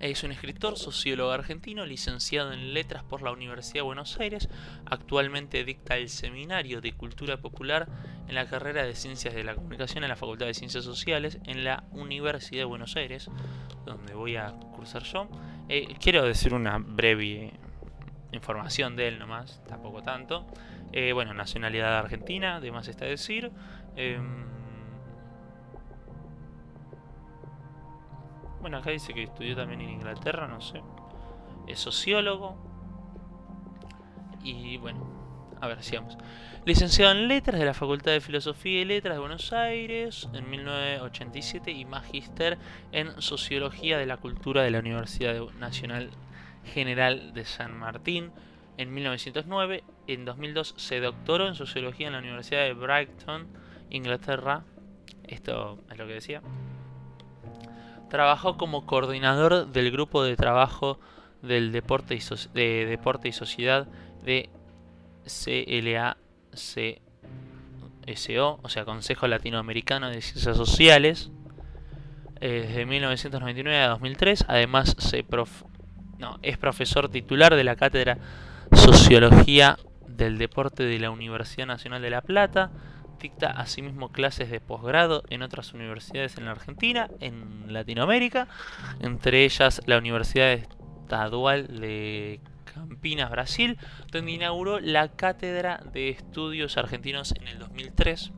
Es 0.00 0.22
un 0.22 0.32
escritor, 0.32 0.76
sociólogo 0.76 1.30
argentino, 1.30 1.86
licenciado 1.86 2.52
en 2.52 2.74
Letras 2.74 3.04
por 3.04 3.22
la 3.22 3.32
Universidad 3.32 3.76
de 3.76 3.82
Buenos 3.82 4.18
Aires. 4.20 4.48
Actualmente 4.86 5.64
dicta 5.64 5.96
el 5.96 6.08
Seminario 6.08 6.80
de 6.80 6.92
Cultura 6.92 7.38
Popular 7.38 7.88
en 8.28 8.34
la 8.34 8.46
carrera 8.46 8.84
de 8.84 8.94
Ciencias 8.94 9.34
de 9.34 9.44
la 9.44 9.54
Comunicación 9.54 10.04
en 10.04 10.10
la 10.10 10.16
Facultad 10.16 10.46
de 10.46 10.54
Ciencias 10.54 10.84
Sociales 10.84 11.38
en 11.46 11.64
la 11.64 11.84
Universidad 11.92 12.62
de 12.62 12.64
Buenos 12.64 12.96
Aires, 12.96 13.30
donde 13.86 14.14
voy 14.14 14.36
a 14.36 14.52
cursar 14.74 15.04
yo. 15.04 15.28
Eh, 15.68 15.94
quiero 16.00 16.22
decir 16.24 16.52
una 16.52 16.78
breve 16.78 17.52
información 18.32 18.96
de 18.96 19.08
él 19.08 19.18
nomás, 19.18 19.62
tampoco 19.66 20.02
tanto. 20.02 20.46
Eh, 20.92 21.12
bueno, 21.12 21.34
nacionalidad 21.34 21.96
argentina, 21.96 22.60
de 22.60 22.70
más 22.72 22.88
está 22.88 23.04
decir. 23.04 23.50
Em, 23.96 24.53
Bueno, 28.64 28.78
acá 28.78 28.92
dice 28.92 29.12
que 29.12 29.24
estudió 29.24 29.54
también 29.54 29.82
en 29.82 29.90
Inglaterra, 29.90 30.48
no 30.48 30.62
sé. 30.62 30.80
Es 31.66 31.80
sociólogo. 31.80 32.56
Y 34.42 34.78
bueno, 34.78 35.06
a 35.60 35.66
ver, 35.66 35.82
sigamos. 35.82 36.16
Licenciado 36.64 37.12
en 37.12 37.28
Letras 37.28 37.60
de 37.60 37.66
la 37.66 37.74
Facultad 37.74 38.12
de 38.12 38.22
Filosofía 38.22 38.80
y 38.80 38.86
Letras 38.86 39.16
de 39.16 39.20
Buenos 39.20 39.52
Aires 39.52 40.30
en 40.32 40.48
1987 40.48 41.72
y 41.72 41.84
magíster 41.84 42.56
en 42.90 43.20
Sociología 43.20 43.98
de 43.98 44.06
la 44.06 44.16
Cultura 44.16 44.62
de 44.62 44.70
la 44.70 44.78
Universidad 44.78 45.38
Nacional 45.60 46.08
General 46.64 47.34
de 47.34 47.44
San 47.44 47.78
Martín 47.78 48.32
en 48.78 48.94
1909. 48.94 49.84
En 50.06 50.24
2002 50.24 50.72
se 50.78 51.00
doctoró 51.00 51.48
en 51.48 51.54
Sociología 51.54 52.06
en 52.06 52.14
la 52.14 52.20
Universidad 52.20 52.62
de 52.62 52.72
Brighton, 52.72 53.46
Inglaterra. 53.90 54.64
Esto 55.24 55.84
es 55.90 55.98
lo 55.98 56.06
que 56.06 56.14
decía. 56.14 56.40
Trabajó 58.08 58.56
como 58.56 58.86
coordinador 58.86 59.66
del 59.68 59.90
grupo 59.90 60.22
de 60.22 60.36
trabajo 60.36 60.98
del 61.42 61.72
deporte 61.72 62.14
y, 62.14 62.20
de 62.54 62.86
deporte 62.86 63.28
y 63.28 63.32
sociedad 63.32 63.86
de 64.24 64.50
CLACSO, 65.24 66.18
o 68.62 68.68
sea, 68.68 68.84
Consejo 68.84 69.26
Latinoamericano 69.26 70.10
de 70.10 70.20
Ciencias 70.22 70.56
Sociales, 70.56 71.30
eh, 72.40 72.66
desde 72.66 72.86
1999 72.86 73.78
a 73.78 73.88
2003. 73.88 74.44
Además, 74.48 74.96
se 74.98 75.24
no, 76.18 76.38
es 76.42 76.58
profesor 76.58 77.08
titular 77.08 77.54
de 77.54 77.64
la 77.64 77.76
cátedra 77.76 78.18
Sociología 78.72 79.78
del 80.06 80.38
Deporte 80.38 80.84
de 80.84 80.98
la 80.98 81.10
Universidad 81.10 81.66
Nacional 81.66 82.02
de 82.02 82.10
La 82.10 82.22
Plata 82.22 82.70
dicta 83.24 83.50
asimismo 83.50 84.12
clases 84.12 84.50
de 84.50 84.60
posgrado 84.60 85.22
en 85.30 85.40
otras 85.40 85.72
universidades 85.72 86.36
en 86.36 86.44
la 86.44 86.50
Argentina, 86.50 87.08
en 87.20 87.72
Latinoamérica, 87.72 88.48
entre 89.00 89.44
ellas 89.44 89.80
la 89.86 89.96
Universidad 89.96 90.52
Estadual 90.52 91.80
de 91.80 92.42
Campinas, 92.66 93.30
Brasil, 93.30 93.78
donde 94.12 94.32
inauguró 94.32 94.78
la 94.78 95.08
Cátedra 95.08 95.80
de 95.90 96.10
Estudios 96.10 96.76
Argentinos 96.76 97.32
en 97.40 97.48
el 97.48 97.58
2003. 97.58 98.30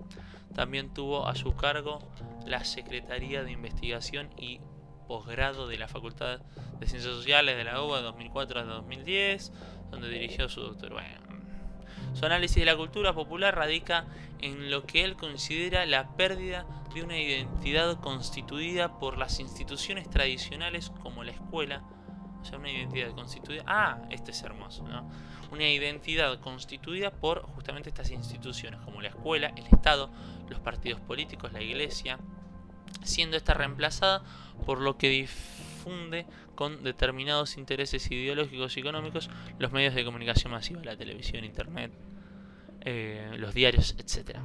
También 0.55 0.95
tuvo 0.95 1.27
a 1.27 1.35
su 1.35 1.57
cargo 1.57 1.99
la 2.47 2.63
Secretaría 2.63 3.43
de 3.43 3.51
Investigación 3.51 4.31
y 4.39 4.61
Posgrado 5.09 5.67
de 5.67 5.79
la 5.79 5.89
Facultad 5.89 6.39
de 6.79 6.87
Ciencias 6.87 7.13
Sociales 7.13 7.57
de 7.57 7.65
la 7.65 7.83
UBA 7.83 7.99
de 7.99 8.03
2004 8.05 8.61
a 8.61 8.63
2010, 8.63 9.53
donde 9.91 10.09
dirigió 10.09 10.49
su 10.49 10.61
doctorado. 10.61 11.27
Su 12.17 12.25
análisis 12.25 12.57
de 12.57 12.65
la 12.65 12.77
cultura 12.77 13.13
popular 13.13 13.55
radica 13.55 14.07
en 14.41 14.71
lo 14.71 14.85
que 14.85 15.05
él 15.05 15.17
considera 15.17 15.87
la 15.87 16.17
pérdida 16.17 16.67
de 16.95 17.03
una 17.03 17.19
identidad 17.19 18.01
constituida 18.01 18.99
por 18.99 19.19
las 19.19 19.41
instituciones 19.41 20.09
tradicionales 20.09 20.91
como 21.03 21.25
la 21.25 21.33
escuela. 21.33 21.83
O 22.41 22.45
sea, 22.45 22.59
una 22.59 22.71
identidad 22.71 23.13
constituida... 23.13 23.65
Ah, 23.67 24.03
este 24.11 24.31
es 24.31 24.43
hermoso, 24.43 24.87
¿no? 24.87 25.11
Una 25.51 25.69
identidad 25.69 26.39
constituida 26.41 27.11
por 27.11 27.43
justamente 27.43 27.89
estas 27.89 28.11
instituciones 28.11 28.81
como 28.81 29.03
la 29.03 29.09
escuela, 29.09 29.53
el 29.57 29.67
Estado, 29.67 30.11
los 30.49 30.61
partidos 30.61 31.01
políticos, 31.01 31.53
la 31.53 31.63
iglesia, 31.63 32.19
siendo 33.03 33.37
esta 33.37 33.55
reemplazada 33.55 34.23
por 34.65 34.81
lo 34.81 34.97
que 34.97 35.09
difunde 35.09 36.27
con 36.55 36.83
determinados 36.83 37.57
intereses 37.57 38.11
ideológicos 38.11 38.77
y 38.77 38.81
económicos 38.81 39.31
los 39.59 39.73
medios 39.73 39.95
de 39.95 40.05
comunicación 40.05 40.53
masiva, 40.53 40.83
la 40.85 40.97
televisión, 40.97 41.45
internet, 41.45 41.93
eh, 42.87 43.35
los 43.37 43.53
diarios, 43.53 43.95
etc. 43.99 44.39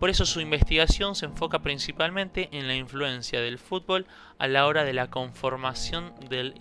Por 0.00 0.10
eso 0.10 0.26
su 0.26 0.40
investigación 0.40 1.14
se 1.14 1.26
enfoca 1.26 1.60
principalmente 1.60 2.48
en 2.52 2.66
la 2.66 2.74
influencia 2.74 3.40
del 3.40 3.58
fútbol 3.58 4.06
a 4.38 4.48
la 4.48 4.66
hora 4.66 4.84
de 4.84 4.92
la 4.92 5.10
conformación 5.10 6.14
del 6.28 6.54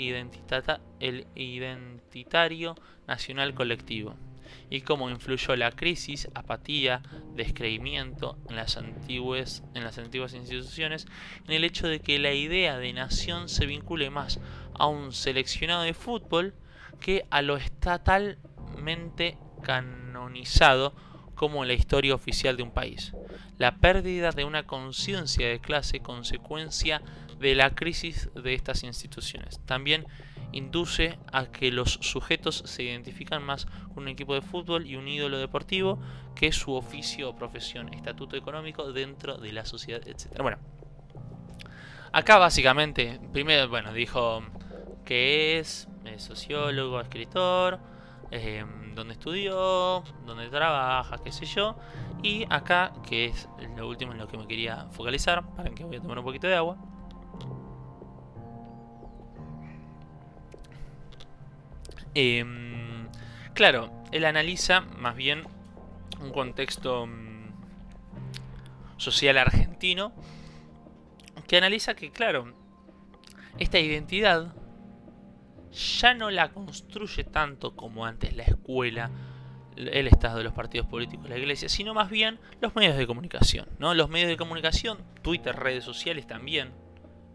el 0.99 1.27
identitario 1.35 2.75
nacional 3.07 3.53
colectivo 3.53 4.15
y 4.69 4.81
cómo 4.81 5.09
influyó 5.09 5.55
la 5.55 5.71
crisis, 5.71 6.29
apatía, 6.33 7.01
descreimiento 7.33 8.37
en 8.49 8.55
las, 8.55 8.77
antiguas, 8.77 9.63
instituciones 10.33 11.07
en 11.47 11.53
el 11.53 11.63
hecho 11.63 11.87
de 11.87 11.99
que 11.99 12.19
la 12.19 12.33
idea 12.33 12.77
de 12.77 12.93
nación 12.93 13.49
se 13.49 13.65
vincule 13.65 14.09
más 14.09 14.39
a 14.73 14.87
un 14.87 15.13
seleccionado 15.13 15.83
de 15.83 15.93
fútbol 15.93 16.53
que 16.99 17.25
a 17.29 17.41
lo 17.41 17.57
estatalmente 17.57 19.37
canonizado 20.15 20.93
como 21.35 21.65
la 21.65 21.73
historia 21.73 22.15
oficial 22.15 22.55
de 22.55 22.63
un 22.63 22.71
país. 22.71 23.13
La 23.57 23.75
pérdida 23.75 24.31
de 24.31 24.45
una 24.45 24.65
conciencia 24.65 25.49
de 25.49 25.59
clase 25.59 25.99
consecuencia 25.99 27.01
de 27.37 27.53
la 27.55 27.75
crisis 27.75 28.29
de 28.33 28.53
estas 28.53 28.83
instituciones. 28.83 29.59
También 29.65 30.05
induce 30.53 31.19
a 31.33 31.47
que 31.47 31.69
los 31.71 31.99
sujetos 32.01 32.63
se 32.65 32.83
identifican 32.83 33.43
más 33.43 33.65
con 33.93 34.03
un 34.03 34.07
equipo 34.07 34.33
de 34.33 34.41
fútbol 34.41 34.87
y 34.87 34.95
un 34.95 35.09
ídolo 35.09 35.37
deportivo 35.37 35.99
que 36.33 36.53
su 36.53 36.73
oficio 36.73 37.29
o 37.29 37.35
profesión, 37.35 37.93
estatuto 37.93 38.37
económico 38.37 38.93
dentro 38.93 39.37
de 39.37 39.51
la 39.51 39.65
sociedad, 39.65 40.01
etc. 40.07 40.41
Bueno, 40.41 40.57
acá 42.13 42.37
básicamente, 42.37 43.19
primero, 43.33 43.67
bueno, 43.67 43.91
dijo 43.91 44.41
que 45.03 45.59
es, 45.59 45.89
sociólogo, 46.17 47.01
escritor, 47.01 47.79
eh, 48.31 48.65
dónde 48.93 49.13
estudió, 49.13 50.03
dónde 50.25 50.49
trabaja, 50.49 51.17
qué 51.23 51.31
sé 51.31 51.45
yo. 51.45 51.75
Y 52.23 52.45
acá, 52.49 52.93
que 53.07 53.25
es 53.25 53.47
lo 53.75 53.87
último 53.87 54.13
en 54.13 54.17
lo 54.17 54.27
que 54.27 54.37
me 54.37 54.47
quería 54.47 54.87
focalizar, 54.91 55.45
para 55.55 55.69
que 55.71 55.83
voy 55.83 55.97
a 55.97 56.01
tomar 56.01 56.19
un 56.19 56.25
poquito 56.25 56.47
de 56.47 56.55
agua. 56.55 56.77
Em, 62.13 63.09
claro, 63.53 63.91
él 64.11 64.25
analiza 64.25 64.81
más 64.81 65.15
bien 65.15 65.43
un 66.21 66.31
contexto 66.31 67.05
mm, 67.05 67.51
social 68.97 69.37
argentino 69.37 70.13
que 71.47 71.57
analiza 71.57 71.93
que, 71.95 72.11
claro, 72.11 72.53
esta 73.59 73.79
identidad 73.79 74.55
ya 75.75 76.13
no 76.13 76.31
la 76.31 76.51
construye 76.51 77.23
tanto 77.23 77.75
como 77.75 78.05
antes 78.05 78.35
la 78.35 78.43
escuela, 78.43 79.11
el 79.75 80.07
Estado, 80.07 80.41
los 80.41 80.53
partidos 80.53 80.87
políticos, 80.87 81.29
la 81.29 81.37
iglesia, 81.37 81.67
sino 81.67 81.93
más 81.93 82.09
bien 82.09 82.39
los 82.61 82.75
medios 82.75 82.97
de 82.97 83.05
comunicación. 83.05 83.67
¿no? 83.77 83.93
Los 83.93 84.09
medios 84.09 84.29
de 84.29 84.37
comunicación, 84.37 84.99
Twitter, 85.21 85.55
redes 85.55 85.83
sociales 85.83 86.27
también. 86.27 86.71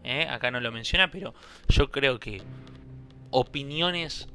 ¿eh? 0.03 0.27
Acá 0.27 0.49
no 0.49 0.59
lo 0.59 0.71
menciona, 0.71 1.11
pero 1.11 1.33
yo 1.69 1.91
creo 1.91 2.19
que 2.19 2.41
opiniones 3.29 4.27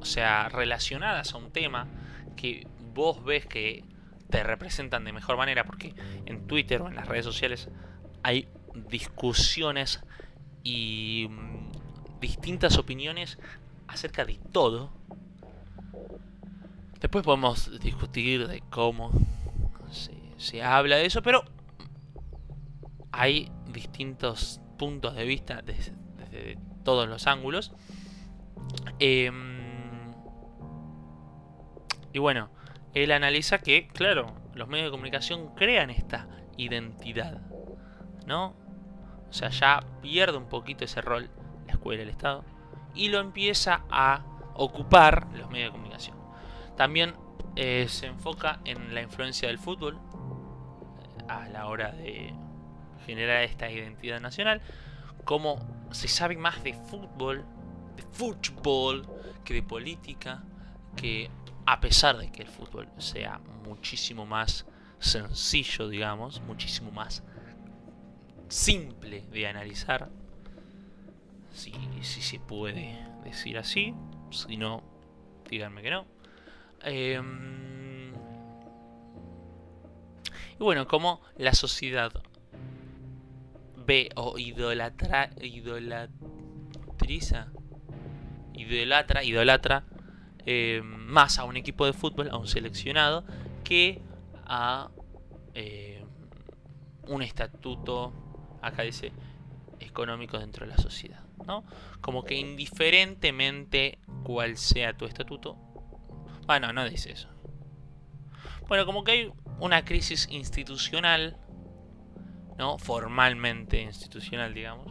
o 0.00 0.04
sea, 0.04 0.48
relacionadas 0.48 1.32
a 1.32 1.38
un 1.38 1.52
tema 1.52 1.86
que 2.36 2.66
vos 2.92 3.24
ves 3.24 3.46
que 3.46 3.84
te 4.30 4.42
representan 4.42 5.04
de 5.04 5.12
mejor 5.12 5.36
manera, 5.36 5.64
porque 5.64 5.94
en 6.26 6.46
Twitter 6.46 6.82
o 6.82 6.88
en 6.88 6.96
las 6.96 7.06
redes 7.06 7.24
sociales 7.24 7.68
hay 8.22 8.48
discusiones 8.88 10.00
y 10.64 11.28
mm, 11.30 11.70
distintas 12.20 12.78
opiniones 12.78 13.38
acerca 13.88 14.24
de 14.24 14.38
todo. 14.52 14.90
Después 17.00 17.24
podemos 17.24 17.78
discutir 17.80 18.48
de 18.48 18.62
cómo 18.70 19.10
se, 20.36 20.62
habla 20.62 20.96
de 20.96 21.06
eso, 21.06 21.22
pero 21.22 21.44
hay 23.12 23.50
distintos 23.72 24.60
puntos 24.78 25.14
de 25.14 25.24
vista 25.24 25.62
desde, 25.62 26.58
todos 26.84 27.08
los 27.08 27.26
ángulos. 27.26 27.72
Em, 28.98 30.12
y 32.12 32.18
bueno, 32.18 32.50
él 32.94 33.12
analiza 33.12 33.58
que, 33.58 33.88
claro, 33.88 34.34
los 34.54 34.68
medios 34.68 34.86
de 34.86 34.90
comunicación 34.90 35.54
crean 35.54 35.90
esta 35.90 36.28
identidad, 36.56 37.40
¿no? 38.26 38.54
O 39.28 39.32
sea, 39.32 39.50
ya 39.50 39.84
pierde 40.00 40.38
un 40.38 40.48
poquito 40.48 40.84
ese 40.84 41.02
rol 41.02 41.30
el 41.92 42.08
Estado, 42.08 42.44
y 42.94 43.08
lo 43.08 43.20
empieza 43.20 43.84
a 43.90 44.24
ocupar 44.54 45.28
los 45.34 45.50
medios 45.50 45.68
de 45.68 45.72
comunicación. 45.72 46.16
También 46.76 47.14
eh, 47.56 47.86
se 47.88 48.06
enfoca 48.06 48.60
en 48.64 48.94
la 48.94 49.02
influencia 49.02 49.48
del 49.48 49.58
fútbol 49.58 49.94
eh, 49.96 51.24
a 51.28 51.48
la 51.48 51.66
hora 51.66 51.92
de 51.92 52.34
generar 53.06 53.42
esta 53.42 53.70
identidad 53.70 54.20
nacional, 54.20 54.60
cómo 55.24 55.58
se 55.90 56.08
sabe 56.08 56.36
más 56.36 56.62
de 56.62 56.74
fútbol, 56.74 57.44
de 57.96 58.02
fútbol, 58.02 59.06
que 59.44 59.54
de 59.54 59.62
política, 59.62 60.42
que 60.96 61.30
a 61.66 61.80
pesar 61.80 62.18
de 62.18 62.30
que 62.30 62.42
el 62.42 62.48
fútbol 62.48 62.88
sea 62.98 63.38
muchísimo 63.64 64.26
más 64.26 64.66
sencillo, 64.98 65.88
digamos, 65.88 66.40
muchísimo 66.42 66.90
más 66.90 67.22
simple 68.48 69.26
de 69.30 69.46
analizar, 69.46 70.10
si, 71.56 71.72
si 72.02 72.20
se 72.20 72.38
puede 72.38 72.98
decir 73.24 73.58
así, 73.58 73.94
si 74.30 74.56
no, 74.56 74.84
díganme 75.48 75.82
que 75.82 75.90
no. 75.90 76.06
Em, 76.82 78.12
y 80.52 80.60
bueno, 80.60 80.86
como 80.86 81.20
la 81.36 81.54
sociedad 81.54 82.12
ve 83.86 84.10
o 84.16 84.38
idolatra, 84.38 85.30
idolatriza, 85.40 87.48
idolatra, 88.52 89.24
idolatra 89.24 89.84
em, 90.44 90.84
más 90.84 91.38
a 91.38 91.44
un 91.44 91.56
equipo 91.56 91.86
de 91.86 91.94
fútbol, 91.94 92.28
a 92.30 92.36
un 92.36 92.46
seleccionado, 92.46 93.24
que 93.64 94.02
a 94.44 94.90
em, 95.54 96.06
un 97.08 97.22
estatuto, 97.22 98.12
acá 98.60 98.82
dice, 98.82 99.12
económico 99.80 100.38
dentro 100.38 100.66
de 100.66 100.72
la 100.72 100.78
sociedad. 100.78 101.25
¿No? 101.46 101.64
Como 102.00 102.24
que 102.24 102.34
indiferentemente 102.34 103.98
cuál 104.24 104.56
sea 104.56 104.96
tu 104.96 105.04
estatuto. 105.04 105.56
Bueno, 106.46 106.72
no 106.72 106.88
dice 106.88 107.12
eso. 107.12 107.28
Bueno, 108.68 108.86
como 108.86 109.04
que 109.04 109.12
hay 109.12 109.32
una 109.60 109.84
crisis 109.84 110.28
institucional, 110.30 111.36
¿no? 112.58 112.78
Formalmente 112.78 113.82
institucional, 113.82 114.54
digamos, 114.54 114.86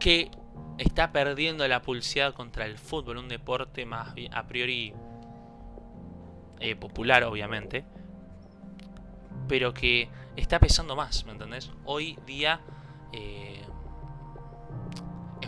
que 0.00 0.30
está 0.78 1.12
perdiendo 1.12 1.66
la 1.68 1.82
pulseada 1.82 2.32
contra 2.32 2.66
el 2.66 2.78
fútbol, 2.78 3.18
un 3.18 3.28
deporte 3.28 3.86
más 3.86 4.14
a 4.32 4.46
priori 4.46 4.94
eh, 6.60 6.76
popular, 6.76 7.24
obviamente, 7.24 7.84
pero 9.48 9.74
que 9.74 10.08
está 10.36 10.58
pesando 10.58 10.96
más, 10.96 11.24
¿me 11.24 11.32
entendés? 11.32 11.70
Hoy 11.84 12.18
día 12.26 12.60
eh, 13.12 13.60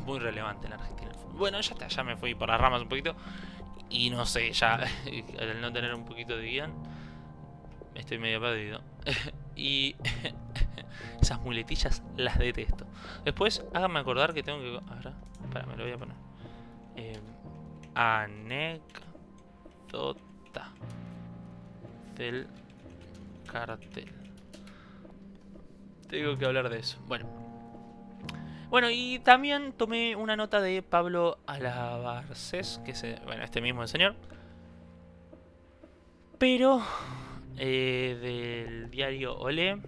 muy 0.05 0.19
relevante 0.19 0.67
en 0.67 0.75
Argentina. 0.75 1.11
Bueno, 1.33 1.61
ya 1.61 1.73
está, 1.73 1.89
ya 1.89 2.05
me 2.05 2.17
fui 2.17 2.35
por 2.35 2.49
las 2.49 2.61
ramas 2.61 2.83
un 2.83 2.89
poquito. 2.89 3.15
Y 3.91 4.11
no 4.11 4.27
sé, 4.27 4.53
ya 4.53 4.75
al 5.41 5.61
no 5.61 5.73
tener 5.73 5.95
un 5.95 6.05
poquito 6.05 6.37
de 6.37 6.47
guion, 6.47 6.73
estoy 7.95 8.19
medio 8.19 8.41
perdido. 8.41 8.81
y 9.57 9.97
esas 11.21 11.41
muletillas 11.41 12.03
las 12.17 12.39
detesto. 12.39 12.87
Después, 13.25 13.65
háganme 13.73 14.01
acordar 14.01 14.35
que 14.35 14.43
tengo 14.43 14.61
que. 14.61 14.81
Ahora, 14.93 15.15
espera, 15.43 15.67
me 15.67 15.77
lo 15.77 15.85
voy 15.85 15.93
a 15.93 15.99
poner. 15.99 16.17
Eh, 16.97 17.21
anécdota 17.95 19.03
del 22.17 22.47
cartel. 23.47 24.13
Tengo 26.09 26.37
que 26.39 26.45
hablar 26.45 26.69
de 26.69 26.79
eso. 26.79 26.99
Bueno. 27.07 27.44
Bueno, 28.75 28.91
y 28.91 29.21
también 29.21 29.73
tomé 29.73 30.17
una 30.17 30.35
nota 30.35 30.61
de 30.61 30.83
Pablo 30.83 31.39
Alabarcés, 31.47 32.81
que 32.85 32.91
es, 32.91 33.05
bueno, 33.25 33.45
este 33.45 33.61
mismo 33.61 33.87
señor. 33.87 34.17
Pero 36.39 36.83
eh, 37.57 38.19
del 38.21 38.91
diario 38.91 39.39
Olé. 39.39 39.81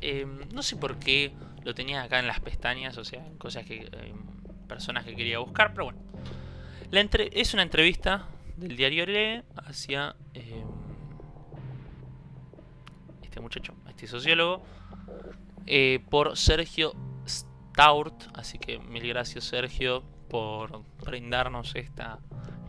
Em, 0.00 0.48
no 0.54 0.62
sé 0.62 0.76
por 0.76 0.96
qué 0.96 1.34
lo 1.62 1.74
tenía 1.74 2.02
acá 2.02 2.18
en 2.18 2.26
las 2.26 2.40
pestañas, 2.40 2.96
o 2.96 3.04
sea, 3.04 3.22
cosas 3.36 3.66
que. 3.66 3.90
personas 4.66 5.04
que 5.04 5.14
quería 5.14 5.38
buscar, 5.38 5.74
pero 5.74 5.84
bueno. 5.84 5.98
Es 7.34 7.52
una 7.52 7.62
entrevista 7.62 8.26
del 8.56 8.74
diario 8.74 9.04
Olé 9.04 9.44
hacia 9.56 10.16
em, 10.32 10.64
este 13.22 13.38
muchacho, 13.40 13.74
este 13.90 14.06
sociólogo, 14.06 14.62
eh, 15.66 16.04
por 16.10 16.36
Sergio 16.36 16.94
Staurt. 17.26 18.24
Así 18.34 18.58
que 18.58 18.78
mil 18.78 19.06
gracias, 19.08 19.44
Sergio, 19.44 20.02
por 20.28 20.82
brindarnos 21.04 21.74
esta 21.74 22.18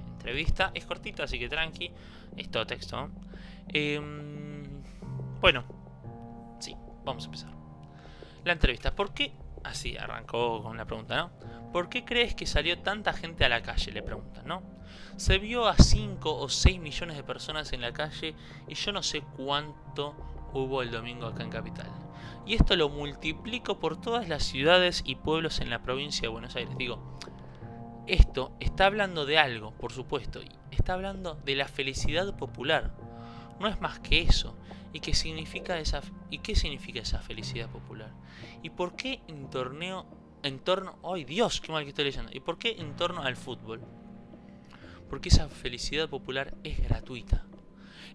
entrevista. 0.07 0.71
Es 0.73 0.85
cortita, 0.85 1.23
así 1.23 1.39
que 1.39 1.49
tranqui. 1.49 1.91
Es 2.35 2.49
todo 2.49 2.65
texto. 2.65 3.09
Em, 3.67 4.81
bueno, 5.39 5.63
sí, 6.59 6.75
vamos 7.03 7.23
a 7.23 7.25
empezar. 7.27 7.51
La 8.43 8.53
entrevista. 8.53 8.95
¿Por 8.95 9.13
qué? 9.13 9.33
Así 9.63 9.95
arrancó 9.97 10.61
con 10.61 10.75
la 10.77 10.85
pregunta, 10.85 11.15
¿no? 11.15 11.71
¿Por 11.71 11.89
qué 11.89 12.05
crees 12.05 12.35
que 12.35 12.45
salió 12.45 12.79
tanta 12.79 13.13
gente 13.13 13.45
a 13.45 13.49
la 13.49 13.61
calle? 13.61 13.91
Le 13.91 14.03
preguntan, 14.03 14.45
¿no? 14.45 14.61
Se 15.15 15.37
vio 15.39 15.67
a 15.67 15.75
5 15.75 16.37
o 16.37 16.49
6 16.49 16.79
millones 16.79 17.17
de 17.17 17.23
personas 17.23 17.71
en 17.73 17.81
la 17.81 17.93
calle 17.93 18.35
y 18.67 18.75
yo 18.75 18.91
no 18.91 19.01
sé 19.01 19.21
cuánto 19.37 20.15
hubo 20.53 20.81
el 20.81 20.91
domingo 20.91 21.25
acá 21.25 21.43
en 21.43 21.49
Capital. 21.49 21.89
Y 22.45 22.55
esto 22.55 22.75
lo 22.75 22.89
multiplico 22.89 23.79
por 23.79 23.99
todas 23.99 24.27
las 24.27 24.43
ciudades 24.43 25.03
y 25.05 25.15
pueblos 25.15 25.59
en 25.59 25.69
la 25.69 25.81
provincia 25.81 26.23
de 26.23 26.27
Buenos 26.27 26.55
Aires. 26.55 26.77
Digo, 26.77 27.17
esto 28.05 28.55
está 28.59 28.85
hablando 28.85 29.25
de 29.25 29.37
algo, 29.37 29.71
por 29.71 29.93
supuesto, 29.93 30.41
está 30.71 30.93
hablando 30.93 31.35
de 31.35 31.55
la 31.55 31.67
felicidad 31.67 32.35
popular. 32.35 32.93
No 33.59 33.67
es 33.67 33.79
más 33.79 33.99
que 33.99 34.21
eso. 34.21 34.57
¿Y 34.91 34.99
qué 34.99 35.13
significa 35.13 35.79
esa, 35.79 36.01
y 36.29 36.39
qué 36.39 36.55
significa 36.55 36.99
esa 36.99 37.19
felicidad 37.19 37.69
popular? 37.69 38.11
¿Y 38.61 38.69
por 38.69 38.95
qué 38.95 39.21
en 39.27 39.49
torneo, 39.49 40.05
en 40.43 40.59
torno, 40.59 40.99
¡ay 41.03 41.23
Dios, 41.23 41.61
qué 41.61 41.71
mal 41.71 41.83
que 41.83 41.89
estoy 41.89 42.05
leyendo! 42.05 42.31
¿Y 42.31 42.41
por 42.41 42.59
qué 42.59 42.75
en 42.77 42.95
torno 42.95 43.23
al 43.23 43.35
fútbol? 43.35 43.81
Porque 45.09 45.29
esa 45.29 45.49
felicidad 45.49 46.09
popular 46.09 46.53
es 46.63 46.79
gratuita. 46.79 47.45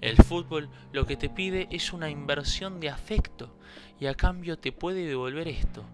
El 0.01 0.16
fútbol 0.16 0.68
lo 0.92 1.07
que 1.07 1.16
te 1.16 1.29
pide 1.29 1.68
es 1.70 1.92
una 1.92 2.11
inversión 2.11 2.81
de 2.81 2.88
afecto 2.88 3.57
y 4.01 4.07
a 4.07 4.14
cambio 4.14 4.59
te 4.59 4.72
puede 4.72 5.07
devolver 5.07 5.48
esto, 5.48 5.85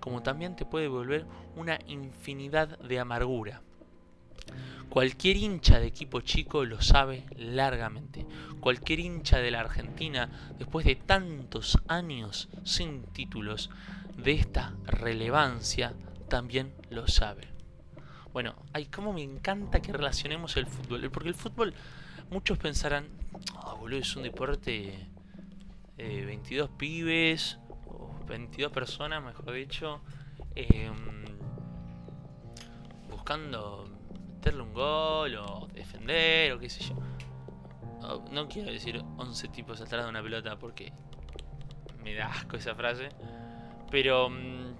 como 0.00 0.22
también 0.22 0.56
te 0.56 0.64
puede 0.64 0.84
devolver 0.84 1.26
una 1.56 1.78
infinidad 1.86 2.78
de 2.78 2.98
amargura. 2.98 3.62
Cualquier 4.88 5.38
hincha 5.38 5.80
de 5.80 5.86
equipo 5.86 6.20
chico 6.20 6.66
lo 6.66 6.82
sabe 6.82 7.24
largamente. 7.36 8.26
Cualquier 8.60 9.00
hincha 9.00 9.38
de 9.38 9.50
la 9.50 9.60
Argentina, 9.60 10.28
después 10.58 10.84
de 10.84 10.96
tantos 10.96 11.78
años 11.88 12.50
sin 12.64 13.04
títulos 13.04 13.70
de 14.18 14.32
esta 14.32 14.74
relevancia, 14.84 15.94
también 16.28 16.74
lo 16.90 17.08
sabe. 17.08 17.48
Bueno, 18.32 18.54
ay, 18.74 18.86
cómo 18.86 19.12
me 19.12 19.22
encanta 19.22 19.80
que 19.80 19.92
relacionemos 19.92 20.56
el 20.58 20.66
fútbol. 20.66 21.10
Porque 21.10 21.28
el 21.28 21.34
fútbol, 21.34 21.72
muchos 22.30 22.58
pensarán, 22.58 23.06
ah, 23.56 23.74
boludo, 23.74 24.00
es 24.00 24.16
un 24.16 24.22
deporte 24.22 25.08
de 25.96 26.26
22 26.26 26.70
pibes, 26.70 27.58
o 27.86 28.14
22 28.26 28.72
personas, 28.72 29.22
mejor 29.22 29.52
dicho, 29.52 30.00
em, 30.54 31.24
buscando 33.10 33.88
meterle 34.34 34.62
un 34.62 34.74
gol 34.74 35.36
o 35.36 35.68
defender 35.72 36.52
o 36.52 36.58
qué 36.58 36.68
sé 36.68 36.84
yo. 36.84 36.96
No, 38.32 38.48
quiero 38.48 38.72
decir 38.72 39.00
11 39.16 39.48
tipos 39.48 39.80
atrás 39.80 40.04
de 40.04 40.10
una 40.10 40.22
pelota 40.22 40.58
porque 40.58 40.92
me 42.02 42.14
da 42.14 42.26
asco 42.26 42.56
esa 42.56 42.74
frase. 42.74 43.10
Pero 43.90 44.28
mm, 44.28 44.74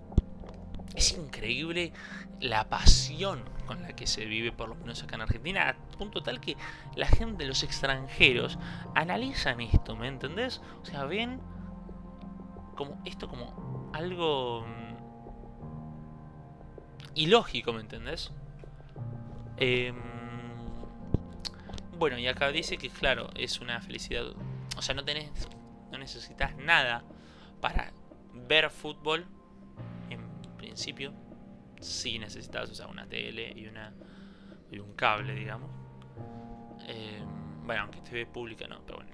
es 0.96 1.12
increíble 1.12 1.92
la 2.40 2.68
pasión 2.68 3.44
con 3.72 3.82
la 3.82 3.96
que 3.96 4.06
se 4.06 4.26
vive, 4.26 4.52
por 4.52 4.68
lo 4.68 4.74
menos 4.74 5.02
acá 5.02 5.16
en 5.16 5.22
Argentina, 5.22 5.70
a 5.70 5.74
punto 5.96 6.22
tal 6.22 6.40
que 6.40 6.58
la 6.94 7.06
gente, 7.06 7.46
los 7.46 7.62
extranjeros, 7.62 8.58
analizan 8.94 9.62
esto, 9.62 9.96
¿me 9.96 10.08
entendés? 10.08 10.60
O 10.82 10.84
sea, 10.84 11.04
ven 11.04 11.40
como 12.76 13.00
esto 13.06 13.28
como 13.28 13.90
algo 13.94 14.66
mm, 14.66 14.94
ilógico, 17.14 17.72
¿me 17.72 17.80
entendés? 17.80 18.30
Em, 19.56 19.96
bueno, 21.98 22.18
y 22.18 22.26
acá 22.26 22.52
dice 22.52 22.76
que 22.76 22.90
claro, 22.90 23.30
es 23.34 23.60
una 23.60 23.80
felicidad. 23.80 24.24
O 24.76 24.82
sea, 24.82 24.94
no 24.94 25.02
tenés. 25.04 25.48
No 25.90 25.98
necesitas 25.98 26.56
nada 26.56 27.04
para 27.60 27.92
ver 28.34 28.68
fútbol. 28.70 29.26
En 30.10 30.28
principio. 30.58 31.14
Sí 31.82 32.18
necesitas, 32.18 32.70
o 32.70 32.74
sea, 32.74 32.86
una 32.86 33.06
tele 33.06 33.52
y 33.56 33.66
una. 33.66 33.92
y 34.70 34.78
un 34.78 34.94
cable, 34.94 35.34
digamos. 35.34 35.70
Em, 36.86 37.66
bueno, 37.66 37.82
aunque 37.82 38.00
TV 38.00 38.26
pública 38.26 38.66
no, 38.66 38.84
pero 38.86 38.98
bueno. 38.98 39.12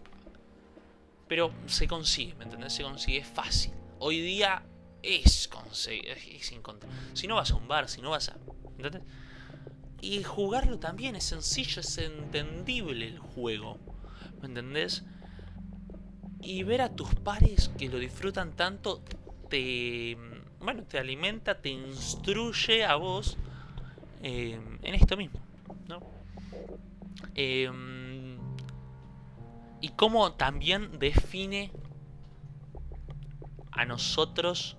Pero 1.27 1.53
se 1.67 1.87
consigue, 1.87 2.35
¿me 2.35 2.45
entendés? 2.45 2.73
Se 2.75 2.83
consigue, 2.83 3.25
fácil. 3.25 3.73
Hoy 3.99 4.21
día 4.21 4.63
es 5.03 5.49
conseguir, 5.49 6.09
es 6.09 6.53
encontrar. 6.53 6.93
Si 7.15 7.27
no 7.27 7.37
vas 7.37 7.51
a 7.51 7.57
un 7.57 7.69
bar, 7.69 7.89
si 7.89 8.01
no 8.01 8.11
vas 8.11 8.29
a. 8.29 8.37
¿Entendés? 8.77 9.03
Y 10.01 10.23
jugarlo 10.23 10.79
también 10.79 11.17
es 11.17 11.25
sencillo, 11.25 11.81
es 11.81 11.99
entendible 11.99 13.07
el 13.07 13.19
juego. 13.19 13.79
¿Me 14.41 14.47
entendés? 14.47 15.05
Y 16.41 16.63
ver 16.63 16.83
a 16.83 16.95
tus 16.95 17.15
pares 17.17 17.71
que 17.77 17.89
lo 17.89 17.99
disfrutan 17.99 18.55
tanto 18.55 19.03
te, 19.49 20.17
bueno, 20.61 20.85
te 20.85 20.99
alimenta, 20.99 21.61
te 21.61 21.71
instruye 21.71 22.85
a 22.85 22.97
vos 22.97 23.39
eh, 24.23 24.61
en 24.83 24.95
esto 24.95 25.17
mismo, 25.17 25.41
¿no? 25.87 26.01
Em, 27.35 28.39
y 29.81 29.91
cómo 29.91 30.33
también 30.33 30.99
define 30.99 31.71
a 33.71 33.85
nosotros 33.85 34.77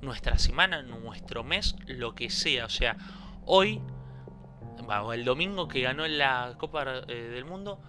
nuestra 0.00 0.38
semana, 0.38 0.82
nuestro 0.82 1.42
mes, 1.42 1.76
lo 1.86 2.14
que 2.14 2.30
sea. 2.30 2.66
O 2.66 2.68
sea, 2.68 2.96
hoy, 3.46 3.80
el 5.12 5.24
domingo 5.24 5.68
que 5.68 5.80
ganó 5.82 6.06
la 6.06 6.54
Copa 6.58 7.02
eh, 7.08 7.14
del 7.14 7.44
Mundo, 7.44 7.80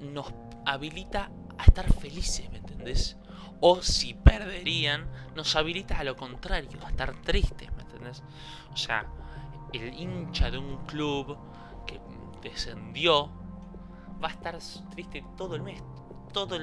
nos 0.00 0.32
habilita 0.64 1.30
a 1.58 1.64
estar 1.64 1.92
felices, 1.92 2.50
¿me 2.50 2.58
entendés? 2.58 3.16
O 3.60 3.82
si 3.82 4.14
perderían, 4.14 5.08
nos 5.34 5.56
habilita 5.56 5.98
a 5.98 6.04
lo 6.04 6.16
contrario, 6.16 6.78
a 6.84 6.90
estar 6.90 7.14
tristes, 7.22 7.72
¿me 7.74 7.82
entendés? 7.82 8.22
O 8.72 8.76
sea, 8.76 9.06
el 9.72 9.94
hincha 9.94 10.50
de 10.50 10.58
un 10.58 10.86
club 10.86 11.36
que 11.86 12.00
descendió 12.42 13.30
va 14.22 14.28
a 14.28 14.32
estar 14.32 14.58
triste 14.90 15.24
todo 15.36 15.56
el 15.56 15.62
mes, 15.62 15.82
toda 16.32 16.58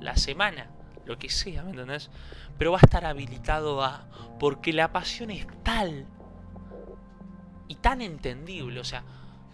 la 0.00 0.16
semana, 0.16 0.70
lo 1.04 1.18
que 1.18 1.28
sea, 1.28 1.62
¿me 1.62 1.70
entendés? 1.70 2.10
Pero 2.58 2.72
va 2.72 2.78
a 2.78 2.84
estar 2.84 3.04
habilitado 3.04 3.82
a... 3.82 4.06
Porque 4.38 4.72
la 4.72 4.92
pasión 4.92 5.30
es 5.30 5.46
tal 5.62 6.06
y 7.68 7.76
tan 7.76 8.02
entendible, 8.02 8.80
o 8.80 8.84
sea, 8.84 9.04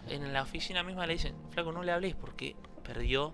en 0.07 0.33
la 0.33 0.41
oficina 0.41 0.83
misma 0.83 1.05
le 1.05 1.13
dicen, 1.13 1.35
flaco, 1.51 1.71
no 1.71 1.83
le 1.83 1.91
hables 1.91 2.15
porque 2.15 2.55
perdió 2.83 3.33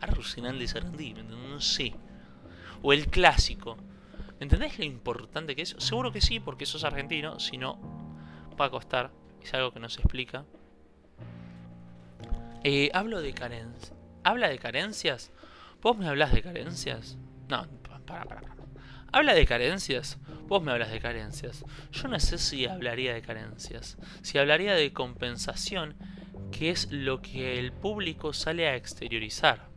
a 0.00 0.06
Rusinal 0.06 0.58
de 0.58 0.68
Sarandí, 0.68 1.14
¿me 1.14 1.20
entendés? 1.20 1.50
No 1.50 1.60
sé. 1.60 1.94
O 2.82 2.92
el 2.92 3.08
clásico. 3.08 3.76
¿Entendés 4.40 4.78
lo 4.78 4.84
importante 4.84 5.56
que 5.56 5.62
es? 5.62 5.74
Seguro 5.78 6.12
que 6.12 6.20
sí, 6.20 6.40
porque 6.40 6.66
sos 6.66 6.84
argentino, 6.84 7.40
si 7.40 7.56
no, 7.56 7.80
va 8.60 8.66
a 8.66 8.70
costar. 8.70 9.10
Es 9.42 9.54
algo 9.54 9.72
que 9.72 9.80
no 9.80 9.88
se 9.88 10.00
explica. 10.00 10.44
Eh, 12.64 12.90
hablo 12.92 13.22
de 13.22 13.32
carencias. 13.32 13.92
¿Habla 14.24 14.48
de 14.48 14.58
carencias? 14.58 15.30
¿Vos 15.80 15.96
me 15.96 16.08
hablas 16.08 16.32
de 16.32 16.42
carencias? 16.42 17.16
No, 17.48 17.66
para, 17.82 18.00
para, 18.04 18.24
para. 18.24 18.56
¿Habla 19.12 19.34
de 19.34 19.46
carencias? 19.46 20.18
Vos 20.48 20.62
me 20.62 20.72
hablas 20.72 20.90
de 20.90 21.00
carencias. 21.00 21.64
Yo 21.92 22.08
no 22.08 22.18
sé 22.18 22.38
si 22.38 22.66
hablaría 22.66 23.14
de 23.14 23.22
carencias. 23.22 23.96
Si 24.22 24.36
hablaría 24.36 24.74
de 24.74 24.92
compensación, 24.92 25.94
que 26.50 26.70
es 26.70 26.90
lo 26.90 27.22
que 27.22 27.58
el 27.58 27.72
público 27.72 28.32
sale 28.32 28.68
a 28.68 28.76
exteriorizar. 28.76 29.68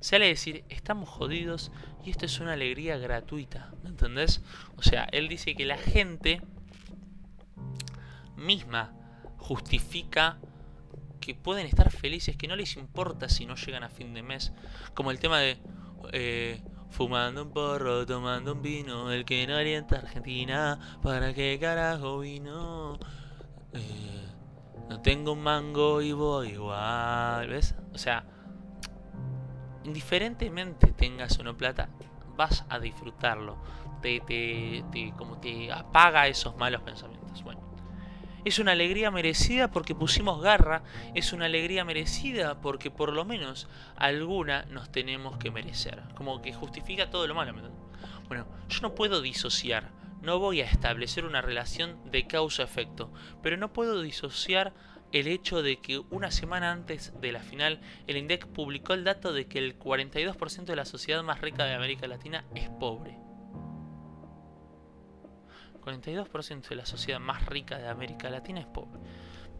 Sale 0.00 0.26
a 0.26 0.28
decir, 0.28 0.64
estamos 0.68 1.08
jodidos 1.08 1.72
y 2.04 2.10
esto 2.10 2.26
es 2.26 2.40
una 2.40 2.52
alegría 2.52 2.98
gratuita. 2.98 3.72
¿Me 3.82 3.90
entendés? 3.90 4.42
O 4.76 4.82
sea, 4.82 5.04
él 5.12 5.28
dice 5.28 5.54
que 5.54 5.66
la 5.66 5.78
gente 5.78 6.40
misma 8.36 8.92
justifica 9.36 10.38
que 11.20 11.34
pueden 11.34 11.66
estar 11.66 11.90
felices, 11.90 12.36
que 12.36 12.48
no 12.48 12.56
les 12.56 12.76
importa 12.76 13.28
si 13.28 13.44
no 13.44 13.56
llegan 13.56 13.82
a 13.82 13.88
fin 13.88 14.14
de 14.14 14.22
mes. 14.22 14.52
Como 14.94 15.10
el 15.10 15.18
tema 15.18 15.40
de 15.40 15.58
eh, 16.12 16.62
fumando 16.90 17.42
un 17.42 17.50
porro, 17.50 18.06
tomando 18.06 18.52
un 18.52 18.62
vino, 18.62 19.10
el 19.12 19.24
que 19.24 19.46
no 19.46 19.56
alienta 19.56 19.96
a 19.96 19.98
Argentina, 20.00 20.98
¿para 21.02 21.34
qué 21.34 21.58
carajo 21.60 22.20
vino? 22.20 22.98
Eh, 23.72 24.26
no 24.88 25.00
tengo 25.02 25.32
un 25.32 25.42
mango 25.42 26.00
y 26.00 26.12
voy 26.12 26.50
igual, 26.50 27.48
¿ves? 27.48 27.74
O 27.92 27.98
sea, 27.98 28.24
indiferentemente 29.84 30.92
tengas 30.92 31.38
o 31.38 31.42
no 31.42 31.56
plata, 31.56 31.88
vas 32.36 32.64
a 32.68 32.78
disfrutarlo. 32.78 33.56
Te, 34.02 34.20
te, 34.20 34.84
te, 34.92 35.12
como 35.16 35.38
te 35.38 35.72
apaga 35.72 36.28
esos 36.28 36.56
malos 36.56 36.82
pensamientos. 36.82 37.42
Bueno. 37.42 37.60
Es 38.44 38.58
una 38.58 38.72
alegría 38.72 39.10
merecida 39.10 39.70
porque 39.70 39.94
pusimos 39.94 40.40
garra, 40.40 40.82
es 41.14 41.32
una 41.32 41.46
alegría 41.46 41.84
merecida 41.84 42.60
porque 42.60 42.90
por 42.90 43.12
lo 43.12 43.24
menos 43.24 43.68
alguna 43.96 44.64
nos 44.66 44.90
tenemos 44.90 45.36
que 45.38 45.50
merecer. 45.50 46.02
Como 46.14 46.40
que 46.40 46.52
justifica 46.52 47.10
todo 47.10 47.26
lo 47.26 47.34
malo. 47.34 47.52
Bueno, 48.28 48.46
yo 48.68 48.80
no 48.82 48.94
puedo 48.94 49.20
disociar, 49.20 49.90
no 50.22 50.38
voy 50.38 50.60
a 50.60 50.66
establecer 50.66 51.24
una 51.24 51.42
relación 51.42 51.98
de 52.10 52.26
causa-efecto, 52.26 53.12
pero 53.42 53.56
no 53.56 53.72
puedo 53.72 54.02
disociar 54.02 54.72
el 55.12 55.26
hecho 55.26 55.62
de 55.62 55.80
que 55.80 55.98
una 56.10 56.30
semana 56.30 56.70
antes 56.70 57.12
de 57.20 57.32
la 57.32 57.40
final 57.40 57.80
el 58.06 58.16
INDEC 58.16 58.46
publicó 58.46 58.94
el 58.94 59.04
dato 59.04 59.32
de 59.32 59.46
que 59.46 59.58
el 59.58 59.78
42% 59.78 60.64
de 60.64 60.76
la 60.76 60.84
sociedad 60.84 61.22
más 61.22 61.40
rica 61.40 61.64
de 61.64 61.74
América 61.74 62.06
Latina 62.06 62.44
es 62.54 62.68
pobre. 62.68 63.16
42% 65.80 66.68
de 66.68 66.76
la 66.76 66.84
sociedad 66.84 67.20
más 67.20 67.46
rica 67.46 67.78
de 67.78 67.88
América 67.88 68.28
Latina 68.28 68.60
es 68.60 68.66
pobre. 68.66 69.00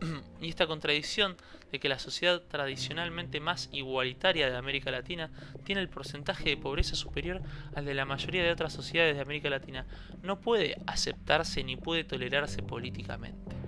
y 0.41 0.49
esta 0.49 0.67
contradicción 0.67 1.37
de 1.73 1.81
que 1.81 1.89
la 1.89 1.99
sociedad 1.99 2.43
tradicionalmente 2.43 3.41
más 3.41 3.69
igualitaria 3.73 4.51
de 4.51 4.57
América 4.57 4.91
Latina 4.91 5.31
tiene 5.65 5.81
el 5.81 5.89
porcentaje 5.89 6.51
de 6.51 6.57
pobreza 6.57 6.95
superior 6.95 7.43
al 7.75 7.85
de 7.85 7.95
la 7.95 8.05
mayoría 8.05 8.43
de 8.43 8.53
otras 8.53 8.73
sociedades 8.73 9.17
de 9.17 9.23
América 9.23 9.51
Latina 9.51 9.87
no 10.23 10.41
puede 10.41 10.77
aceptarse 10.87 11.65
ni 11.65 11.77
puede 11.77 12.05
tolerarse 12.05 12.63
políticamente. 12.63 13.68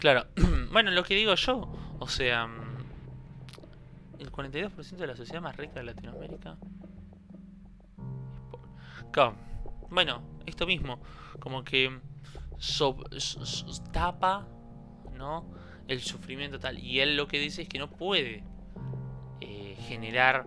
Claro, 0.00 0.26
bueno, 0.72 0.90
lo 0.90 1.04
que 1.04 1.14
digo 1.14 1.34
yo, 1.34 1.70
o 1.98 2.08
sea, 2.08 2.48
el 4.18 4.32
42% 4.32 4.96
de 4.96 5.06
la 5.06 5.14
sociedad 5.14 5.42
más 5.42 5.54
rica 5.58 5.74
de 5.74 5.84
Latinoamérica 5.84 6.56
pobre. 9.12 9.36
Bueno, 9.90 10.22
esto 10.46 10.66
mismo, 10.66 11.02
como 11.38 11.64
que 11.64 12.00
tapa, 13.92 14.48
¿no? 15.12 15.50
El 15.86 16.00
sufrimiento 16.00 16.58
tal. 16.58 16.78
Y 16.78 17.00
él 17.00 17.16
lo 17.16 17.26
que 17.26 17.38
dice 17.38 17.62
es 17.62 17.68
que 17.68 17.78
no 17.78 17.90
puede 17.90 18.42
eh, 19.42 19.76
generar 19.80 20.46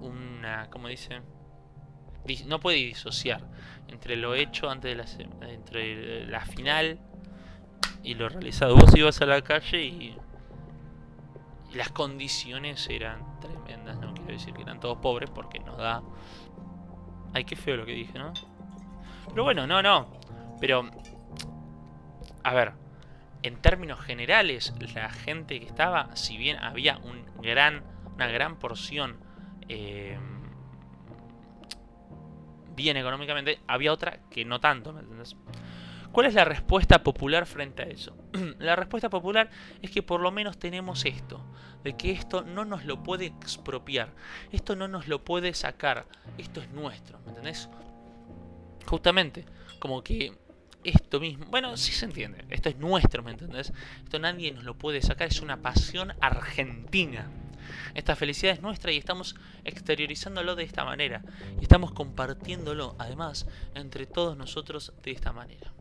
una, 0.00 0.70
como 0.70 0.86
dice, 0.86 1.20
no 2.46 2.60
puede 2.60 2.76
disociar 2.76 3.50
entre 3.88 4.14
lo 4.16 4.36
hecho 4.36 4.70
antes 4.70 4.96
de 4.96 4.96
la, 4.96 5.50
entre 5.50 6.26
la 6.26 6.44
final 6.44 7.00
y 8.02 8.14
lo 8.14 8.28
realizado. 8.28 8.76
Vos 8.76 8.94
ibas 8.96 9.20
a 9.20 9.26
la 9.26 9.42
calle 9.42 9.82
y, 9.82 10.16
las 11.74 11.90
condiciones 11.90 12.88
eran 12.88 13.40
tremendas, 13.40 13.98
no 13.98 14.14
quiero 14.14 14.30
decir 14.30 14.54
que 14.54 14.62
eran 14.62 14.78
todos 14.78 14.98
pobres 14.98 15.28
porque 15.30 15.58
nos 15.58 15.76
da... 15.76 16.02
Ay, 17.32 17.44
qué 17.44 17.56
feo 17.56 17.76
lo 17.76 17.84
que 17.84 17.92
dije, 17.92 18.16
¿no? 18.16 18.32
Pero 19.28 19.42
bueno, 19.42 19.66
no, 19.66 19.82
no. 19.82 20.06
Pero, 20.60 20.88
a 22.44 22.54
ver, 22.54 22.74
en 23.42 23.60
términos 23.60 24.00
generales, 24.00 24.72
la 24.94 25.10
gente 25.10 25.58
que 25.58 25.66
estaba, 25.66 26.14
si 26.14 26.36
bien 26.36 26.58
había 26.58 26.98
un 26.98 27.26
gran, 27.42 27.82
una 28.14 28.28
gran 28.28 28.56
porción 28.56 29.18
eh, 29.68 30.16
bien 32.76 32.96
económicamente, 32.96 33.60
había 33.66 33.92
otra 33.92 34.20
que 34.30 34.44
no 34.44 34.60
tanto, 34.60 34.92
¿me 34.92 35.00
entiendes? 35.00 35.36
¿Cuál 36.14 36.28
es 36.28 36.34
la 36.34 36.44
respuesta 36.44 37.02
popular 37.02 37.44
frente 37.44 37.82
a 37.82 37.86
eso? 37.86 38.16
la 38.60 38.76
respuesta 38.76 39.10
popular 39.10 39.50
es 39.82 39.90
que 39.90 40.00
por 40.00 40.20
lo 40.20 40.30
menos 40.30 40.60
tenemos 40.60 41.04
esto, 41.06 41.44
de 41.82 41.96
que 41.96 42.12
esto 42.12 42.42
no 42.44 42.64
nos 42.64 42.84
lo 42.84 43.02
puede 43.02 43.26
expropiar, 43.26 44.12
esto 44.52 44.76
no 44.76 44.86
nos 44.86 45.08
lo 45.08 45.24
puede 45.24 45.52
sacar, 45.54 46.06
esto 46.38 46.62
es 46.62 46.70
nuestro, 46.70 47.18
¿me 47.24 47.30
entendés? 47.30 47.68
Justamente, 48.86 49.44
como 49.80 50.04
que 50.04 50.38
esto 50.84 51.18
mismo, 51.18 51.46
bueno, 51.46 51.76
sí 51.76 51.90
se 51.90 52.04
entiende, 52.04 52.44
esto 52.48 52.68
es 52.68 52.76
nuestro, 52.76 53.24
¿me 53.24 53.32
entendés? 53.32 53.72
Esto 54.04 54.20
nadie 54.20 54.52
nos 54.52 54.62
lo 54.62 54.78
puede 54.78 55.02
sacar, 55.02 55.26
es 55.26 55.40
una 55.40 55.62
pasión 55.62 56.12
argentina. 56.20 57.28
Esta 57.94 58.14
felicidad 58.14 58.52
es 58.52 58.62
nuestra 58.62 58.92
y 58.92 58.98
estamos 58.98 59.34
exteriorizándolo 59.64 60.54
de 60.54 60.62
esta 60.62 60.84
manera. 60.84 61.24
Y 61.58 61.62
estamos 61.62 61.90
compartiéndolo, 61.90 62.94
además, 63.00 63.48
entre 63.74 64.06
todos 64.06 64.36
nosotros 64.36 64.92
de 65.02 65.10
esta 65.10 65.32
manera. 65.32 65.72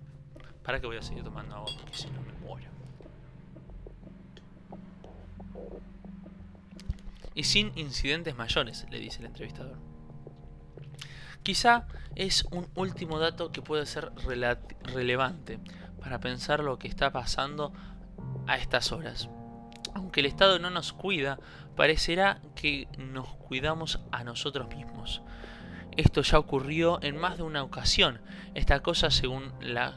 ¿Para 0.63 0.79
qué 0.79 0.87
voy 0.87 0.97
a 0.97 1.01
seguir 1.01 1.23
tomando 1.23 1.55
agua? 1.55 1.71
Porque 1.79 1.97
si 1.97 2.09
no 2.09 2.21
me 2.21 2.33
muero. 2.33 2.69
Y 7.35 7.43
sin 7.43 7.77
incidentes 7.77 8.35
mayores, 8.35 8.85
le 8.89 8.99
dice 8.99 9.19
el 9.19 9.25
entrevistador. 9.25 9.77
Quizá 11.41 11.87
es 12.15 12.45
un 12.51 12.67
último 12.75 13.19
dato 13.19 13.51
que 13.51 13.61
puede 13.61 13.85
ser 13.85 14.11
relevante 14.93 15.59
para 15.99 16.19
pensar 16.19 16.61
lo 16.61 16.79
que 16.79 16.87
está 16.87 17.11
pasando 17.11 17.73
a 18.47 18.55
estas 18.55 18.91
horas. 18.91 19.29
Aunque 19.93 20.21
el 20.21 20.27
Estado 20.27 20.59
no 20.59 20.69
nos 20.69 20.93
cuida, 20.93 21.39
parecerá 21.75 22.41
que 22.55 22.87
nos 22.97 23.27
cuidamos 23.35 23.99
a 24.11 24.23
nosotros 24.23 24.69
mismos. 24.73 25.21
Esto 25.97 26.21
ya 26.21 26.39
ocurrió 26.39 26.99
en 27.03 27.17
más 27.17 27.37
de 27.37 27.43
una 27.43 27.63
ocasión, 27.63 28.21
esta 28.55 28.81
cosa 28.81 29.11
según 29.11 29.53
la 29.59 29.95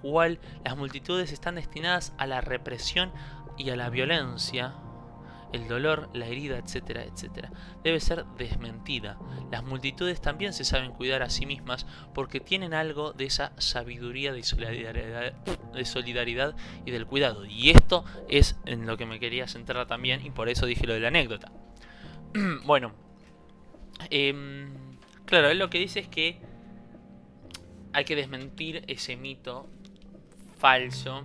cual 0.00 0.38
las 0.64 0.76
multitudes 0.76 1.32
están 1.32 1.56
destinadas 1.56 2.12
a 2.18 2.26
la 2.26 2.40
represión 2.40 3.12
y 3.56 3.70
a 3.70 3.76
la 3.76 3.90
violencia, 3.90 4.74
el 5.52 5.68
dolor, 5.68 6.10
la 6.12 6.26
herida, 6.26 6.58
etcétera, 6.58 7.04
etcétera, 7.04 7.50
debe 7.82 8.00
ser 8.00 8.24
desmentida. 8.36 9.18
Las 9.50 9.64
multitudes 9.64 10.20
también 10.20 10.52
se 10.52 10.64
saben 10.64 10.92
cuidar 10.92 11.22
a 11.22 11.30
sí 11.30 11.46
mismas 11.46 11.86
porque 12.14 12.40
tienen 12.40 12.74
algo 12.74 13.12
de 13.12 13.26
esa 13.26 13.52
sabiduría 13.58 14.32
de 14.32 14.42
solidaridad, 14.42 15.34
y 16.84 16.90
del 16.90 17.06
cuidado. 17.06 17.44
Y 17.46 17.70
esto 17.70 18.04
es 18.28 18.56
en 18.66 18.86
lo 18.86 18.96
que 18.96 19.06
me 19.06 19.20
quería 19.20 19.48
centrar 19.48 19.86
también 19.86 20.24
y 20.24 20.30
por 20.30 20.48
eso 20.48 20.66
dije 20.66 20.86
lo 20.86 20.94
de 20.94 21.00
la 21.00 21.08
anécdota. 21.08 21.52
bueno, 22.64 22.92
em, 24.10 24.98
claro, 25.24 25.48
él 25.48 25.58
lo 25.58 25.70
que 25.70 25.78
dice 25.78 26.00
es 26.00 26.08
que 26.08 26.40
hay 27.92 28.04
que 28.04 28.16
desmentir 28.16 28.84
ese 28.86 29.16
mito 29.16 29.70
falso 30.58 31.24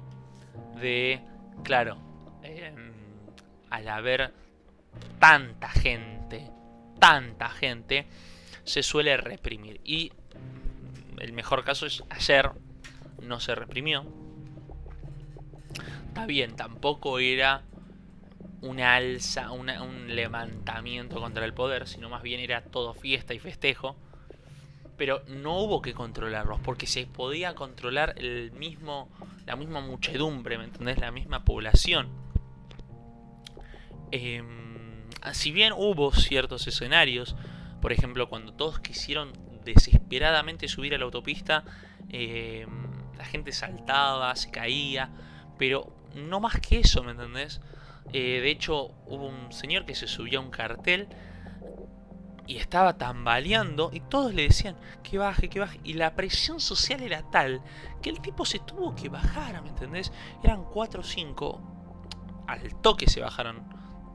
de, 0.79 1.21
claro, 1.63 1.97
em, 2.43 2.91
al 3.69 3.87
haber 3.87 4.33
tanta 5.19 5.69
gente, 5.69 6.49
tanta 6.99 7.49
gente, 7.49 8.07
se 8.63 8.83
suele 8.83 9.17
reprimir. 9.17 9.81
Y 9.83 10.11
el 11.19 11.33
mejor 11.33 11.63
caso 11.63 11.85
es 11.85 12.03
ayer, 12.09 12.51
no 13.21 13.39
se 13.39 13.55
reprimió. 13.55 14.05
Está 16.07 16.25
bien, 16.25 16.55
tampoco 16.55 17.19
era 17.19 17.63
una 18.61 18.95
alza, 18.95 19.51
un 19.51 19.67
levantamiento 20.15 21.19
contra 21.19 21.43
el 21.45 21.53
poder, 21.53 21.87
sino 21.87 22.09
más 22.09 22.21
bien 22.21 22.39
era 22.39 22.61
todo 22.61 22.93
fiesta 22.93 23.33
y 23.33 23.39
festejo. 23.39 23.97
Pero 24.97 25.23
no 25.27 25.57
hubo 25.59 25.81
que 25.81 25.93
controlarlos, 25.93 26.59
porque 26.61 26.87
se 26.87 27.05
podía 27.05 27.55
controlar 27.55 28.13
el 28.17 28.51
mismo, 28.51 29.09
la 29.45 29.55
misma 29.55 29.81
muchedumbre, 29.81 30.57
¿me 30.57 30.65
entendés? 30.65 30.99
La 30.99 31.11
misma 31.11 31.43
población. 31.43 32.09
Em, 34.11 35.09
si 35.31 35.51
bien 35.51 35.73
hubo 35.75 36.11
ciertos 36.13 36.67
escenarios, 36.67 37.35
por 37.81 37.91
ejemplo, 37.91 38.29
cuando 38.29 38.53
todos 38.53 38.79
quisieron 38.79 39.33
desesperadamente 39.65 40.67
subir 40.67 40.93
a 40.93 40.97
la 40.97 41.05
autopista, 41.05 41.63
em, 42.09 42.69
la 43.17 43.25
gente 43.25 43.51
saltaba, 43.51 44.35
se 44.35 44.51
caía, 44.51 45.09
pero 45.57 45.95
no 46.15 46.39
más 46.39 46.59
que 46.59 46.79
eso, 46.79 47.03
¿me 47.03 47.11
entendés? 47.11 47.61
Eh, 48.11 48.41
de 48.41 48.51
hecho, 48.51 48.93
hubo 49.07 49.27
un 49.27 49.51
señor 49.51 49.85
que 49.85 49.95
se 49.95 50.07
subió 50.07 50.39
a 50.39 50.43
un 50.43 50.51
cartel 50.51 51.07
y 52.45 52.57
estaba 52.57 52.97
tambaleando 52.97 53.89
y 53.93 54.01
todos 54.01 54.33
le 54.33 54.43
decían 54.43 54.75
que 55.01 55.17
baje, 55.17 55.49
que 55.49 55.59
baje. 55.59 55.79
Y 55.83 55.93
la 55.93 56.15
presión 56.15 56.59
social 56.59 57.01
era 57.01 57.23
tal 57.29 57.61
que 58.01 58.09
el 58.09 58.21
tipo 58.21 58.45
se 58.45 58.59
tuvo 58.59 58.95
que 58.95 59.09
bajar, 59.09 59.61
¿me 59.61 59.69
entendés? 59.69 60.11
Eran 60.43 60.63
4 60.65 61.01
o 61.01 61.03
5, 61.03 61.61
al 62.47 62.75
toque 62.81 63.09
se 63.09 63.21
bajaron 63.21 63.63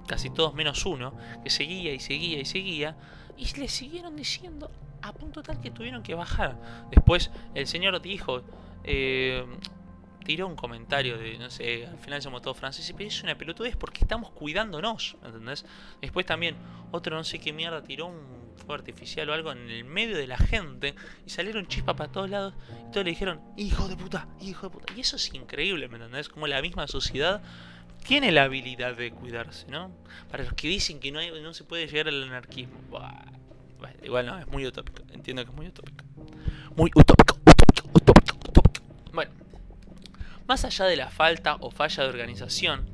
casi 0.06 0.30
todos 0.30 0.54
menos 0.54 0.84
uno, 0.86 1.14
que 1.42 1.50
seguía 1.50 1.92
y 1.92 2.00
seguía 2.00 2.40
y 2.40 2.44
seguía. 2.44 2.96
Y 3.36 3.46
le 3.58 3.68
siguieron 3.68 4.16
diciendo 4.16 4.70
a 5.02 5.12
punto 5.12 5.42
tal 5.42 5.60
que 5.60 5.70
tuvieron 5.70 6.02
que 6.02 6.14
bajar. 6.14 6.58
Después 6.90 7.30
el 7.54 7.66
señor 7.66 8.00
dijo, 8.02 8.42
eh, 8.84 9.46
tiró 10.28 10.46
un 10.46 10.56
comentario 10.56 11.16
de, 11.16 11.38
no 11.38 11.48
sé, 11.48 11.86
al 11.86 11.96
final 11.96 12.20
somos 12.20 12.42
todos 12.42 12.58
franceses, 12.58 12.94
pero 12.94 13.08
es 13.08 13.22
una 13.22 13.38
pelotudez 13.38 13.76
porque 13.76 14.02
estamos 14.02 14.30
cuidándonos, 14.30 15.16
¿entendés? 15.24 15.64
Después 16.02 16.26
también, 16.26 16.54
otro 16.92 17.16
no 17.16 17.24
sé 17.24 17.38
qué 17.38 17.54
mierda 17.54 17.82
tiró 17.82 18.08
un 18.08 18.52
fuego 18.56 18.74
artificial 18.74 19.30
o 19.30 19.32
algo 19.32 19.52
en 19.52 19.70
el 19.70 19.84
medio 19.84 20.18
de 20.18 20.26
la 20.26 20.36
gente 20.36 20.94
y 21.24 21.30
salieron 21.30 21.66
chispas 21.66 21.96
para 21.96 22.12
todos 22.12 22.28
lados 22.28 22.52
y 22.86 22.90
todos 22.90 23.06
le 23.06 23.12
dijeron, 23.12 23.40
hijo 23.56 23.88
de 23.88 23.96
puta, 23.96 24.28
hijo 24.38 24.68
de 24.68 24.70
puta. 24.74 24.92
Y 24.94 25.00
eso 25.00 25.16
es 25.16 25.32
increíble, 25.32 25.88
¿me 25.88 25.96
entendés? 25.96 26.28
Como 26.28 26.46
la 26.46 26.60
misma 26.60 26.86
sociedad 26.88 27.40
tiene 28.06 28.30
la 28.30 28.42
habilidad 28.42 28.96
de 28.96 29.10
cuidarse, 29.12 29.66
¿no? 29.70 29.90
Para 30.30 30.44
los 30.44 30.52
que 30.52 30.68
dicen 30.68 31.00
que 31.00 31.10
no, 31.10 31.20
no 31.40 31.54
se 31.54 31.64
puede 31.64 31.86
llegar 31.86 32.08
al 32.08 32.22
anarquismo. 32.24 32.76
igual 34.02 34.26
no, 34.26 34.38
es 34.38 34.46
muy 34.48 34.66
utópico, 34.66 35.04
entiendo 35.10 35.42
que 35.42 35.52
es 35.52 35.56
muy 35.56 35.68
utópico. 35.68 36.04
Muy 36.76 36.90
utópico, 36.94 37.34
utópico, 37.46 37.88
utópico, 37.94 38.36
utópico. 38.36 38.82
Bueno. 39.14 39.47
Más 40.48 40.64
allá 40.64 40.86
de 40.86 40.96
la 40.96 41.10
falta 41.10 41.56
o 41.60 41.70
falla 41.70 42.04
de 42.04 42.08
organización... 42.08 42.88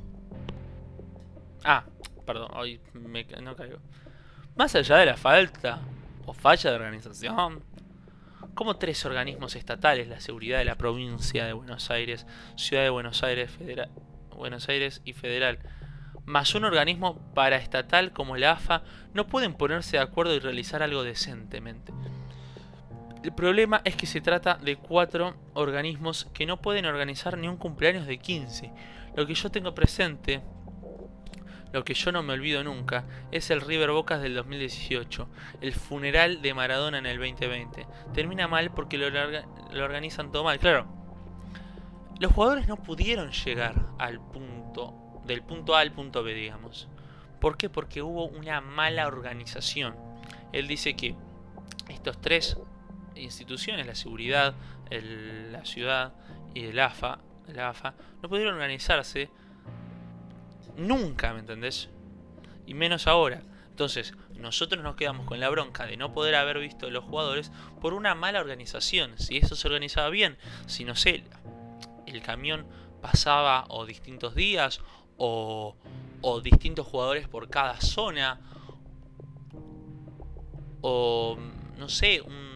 Ah, 1.63 1.85
perdón, 2.25 2.51
hoy 2.53 2.81
me, 2.93 3.23
no 3.41 3.55
caigo. 3.55 3.79
Más 4.57 4.75
allá 4.75 4.97
de 4.97 5.05
la 5.05 5.15
falta 5.15 5.79
o 6.25 6.33
falla 6.33 6.69
de 6.69 6.75
organización, 6.75 7.63
como 8.55 8.75
tres 8.75 9.05
organismos 9.05 9.55
estatales, 9.55 10.09
la 10.09 10.19
seguridad 10.19 10.59
de 10.59 10.65
la 10.65 10.75
provincia 10.75 11.45
de 11.45 11.53
Buenos 11.53 11.89
Aires, 11.91 12.27
Ciudad 12.57 12.83
de 12.83 12.89
Buenos 12.89 13.23
Aires, 13.23 13.57
Buenos 14.35 14.67
Aires 14.67 15.01
y 15.05 15.13
Federal, 15.13 15.59
más 16.25 16.55
un 16.55 16.65
organismo 16.65 17.31
paraestatal 17.33 18.11
como 18.11 18.35
la 18.35 18.51
AFA, 18.51 18.83
no 19.13 19.27
pueden 19.27 19.53
ponerse 19.53 19.95
de 19.95 20.03
acuerdo 20.03 20.35
y 20.35 20.39
realizar 20.39 20.83
algo 20.83 21.03
decentemente. 21.03 21.93
El 23.25 23.33
problema 23.33 23.81
es 23.85 23.95
que 23.95 24.05
se 24.05 24.21
trata 24.21 24.53
de 24.53 24.75
cuatro 24.75 25.33
organismos 25.55 26.25
que 26.31 26.45
no 26.45 26.61
pueden 26.61 26.85
organizar 26.85 27.39
ni 27.39 27.47
un 27.47 27.57
cumpleaños 27.57 28.05
de 28.05 28.19
15. 28.19 28.71
Lo 29.15 29.25
que 29.25 29.33
yo 29.33 29.49
tengo 29.49 29.73
presente, 29.73 30.43
lo 31.73 31.83
que 31.83 31.95
yo 31.95 32.11
no 32.11 32.21
me 32.21 32.33
olvido 32.33 32.63
nunca, 32.63 33.05
es 33.31 33.49
el 33.49 33.61
River 33.61 33.89
Bocas 33.89 34.21
del 34.21 34.35
2018, 34.35 35.27
el 35.61 35.73
funeral 35.73 36.43
de 36.43 36.53
Maradona 36.53 36.99
en 36.99 37.07
el 37.07 37.17
2020. 37.17 37.87
Termina 38.13 38.47
mal 38.47 38.69
porque 38.69 38.99
lo, 38.99 39.09
lo 39.09 39.83
organizan 39.83 40.31
todo 40.31 40.43
mal. 40.43 40.59
Claro, 40.59 40.85
los 42.19 42.31
jugadores 42.31 42.67
no 42.67 42.77
pudieron 42.77 43.31
llegar 43.31 43.87
al 43.97 44.19
punto, 44.19 44.93
del 45.25 45.41
punto 45.41 45.75
A 45.75 45.79
al 45.79 45.91
punto 45.91 46.21
B, 46.21 46.35
digamos. 46.35 46.89
¿Por 47.41 47.57
qué? 47.57 47.71
Porque 47.71 48.03
hubo 48.03 48.27
una 48.27 48.61
mala 48.61 49.07
organización. 49.07 49.95
Él 50.53 50.67
dice 50.67 50.95
que 50.95 51.15
estos 51.89 52.21
tres 52.21 52.59
instituciones, 53.15 53.85
la 53.87 53.95
seguridad, 53.95 54.55
la 54.89 55.65
ciudad 55.65 56.13
y 56.53 56.65
el 56.65 56.79
AFA, 56.79 57.19
el 57.47 57.59
AFA, 57.59 57.93
no 58.21 58.29
pudieron 58.29 58.55
organizarse 58.55 59.29
nunca, 60.77 61.33
¿me 61.33 61.39
entendés? 61.39 61.89
Y 62.65 62.73
menos 62.73 63.07
ahora. 63.07 63.41
Entonces, 63.69 64.13
nosotros 64.35 64.83
nos 64.83 64.95
quedamos 64.95 65.25
con 65.25 65.39
la 65.39 65.49
bronca 65.49 65.85
de 65.85 65.97
no 65.97 66.13
poder 66.13 66.35
haber 66.35 66.59
visto 66.59 66.87
a 66.87 66.89
los 66.89 67.03
jugadores 67.03 67.51
por 67.81 67.93
una 67.93 68.15
mala 68.15 68.39
organización. 68.39 69.17
Si 69.17 69.37
eso 69.37 69.55
se 69.55 69.67
organizaba 69.67 70.09
bien, 70.09 70.37
si 70.65 70.85
no 70.85 70.95
sé, 70.95 71.23
el 72.07 72.21
camión 72.21 72.65
pasaba 73.01 73.65
o 73.67 73.85
distintos 73.85 74.33
días 74.35 74.81
o, 75.17 75.75
o 76.21 76.41
distintos 76.41 76.87
jugadores 76.87 77.27
por 77.27 77.49
cada 77.49 77.79
zona 77.81 78.39
o 80.81 81.37
no 81.77 81.89
sé, 81.89 82.21
un 82.21 82.54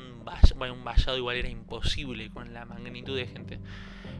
bueno, 0.56 0.74
un 0.74 0.84
vallado 0.84 1.18
igual 1.18 1.38
era 1.38 1.50
imposible 1.50 2.30
con 2.30 2.54
la 2.54 2.66
magnitud 2.66 3.16
de 3.16 3.28
gente. 3.28 3.60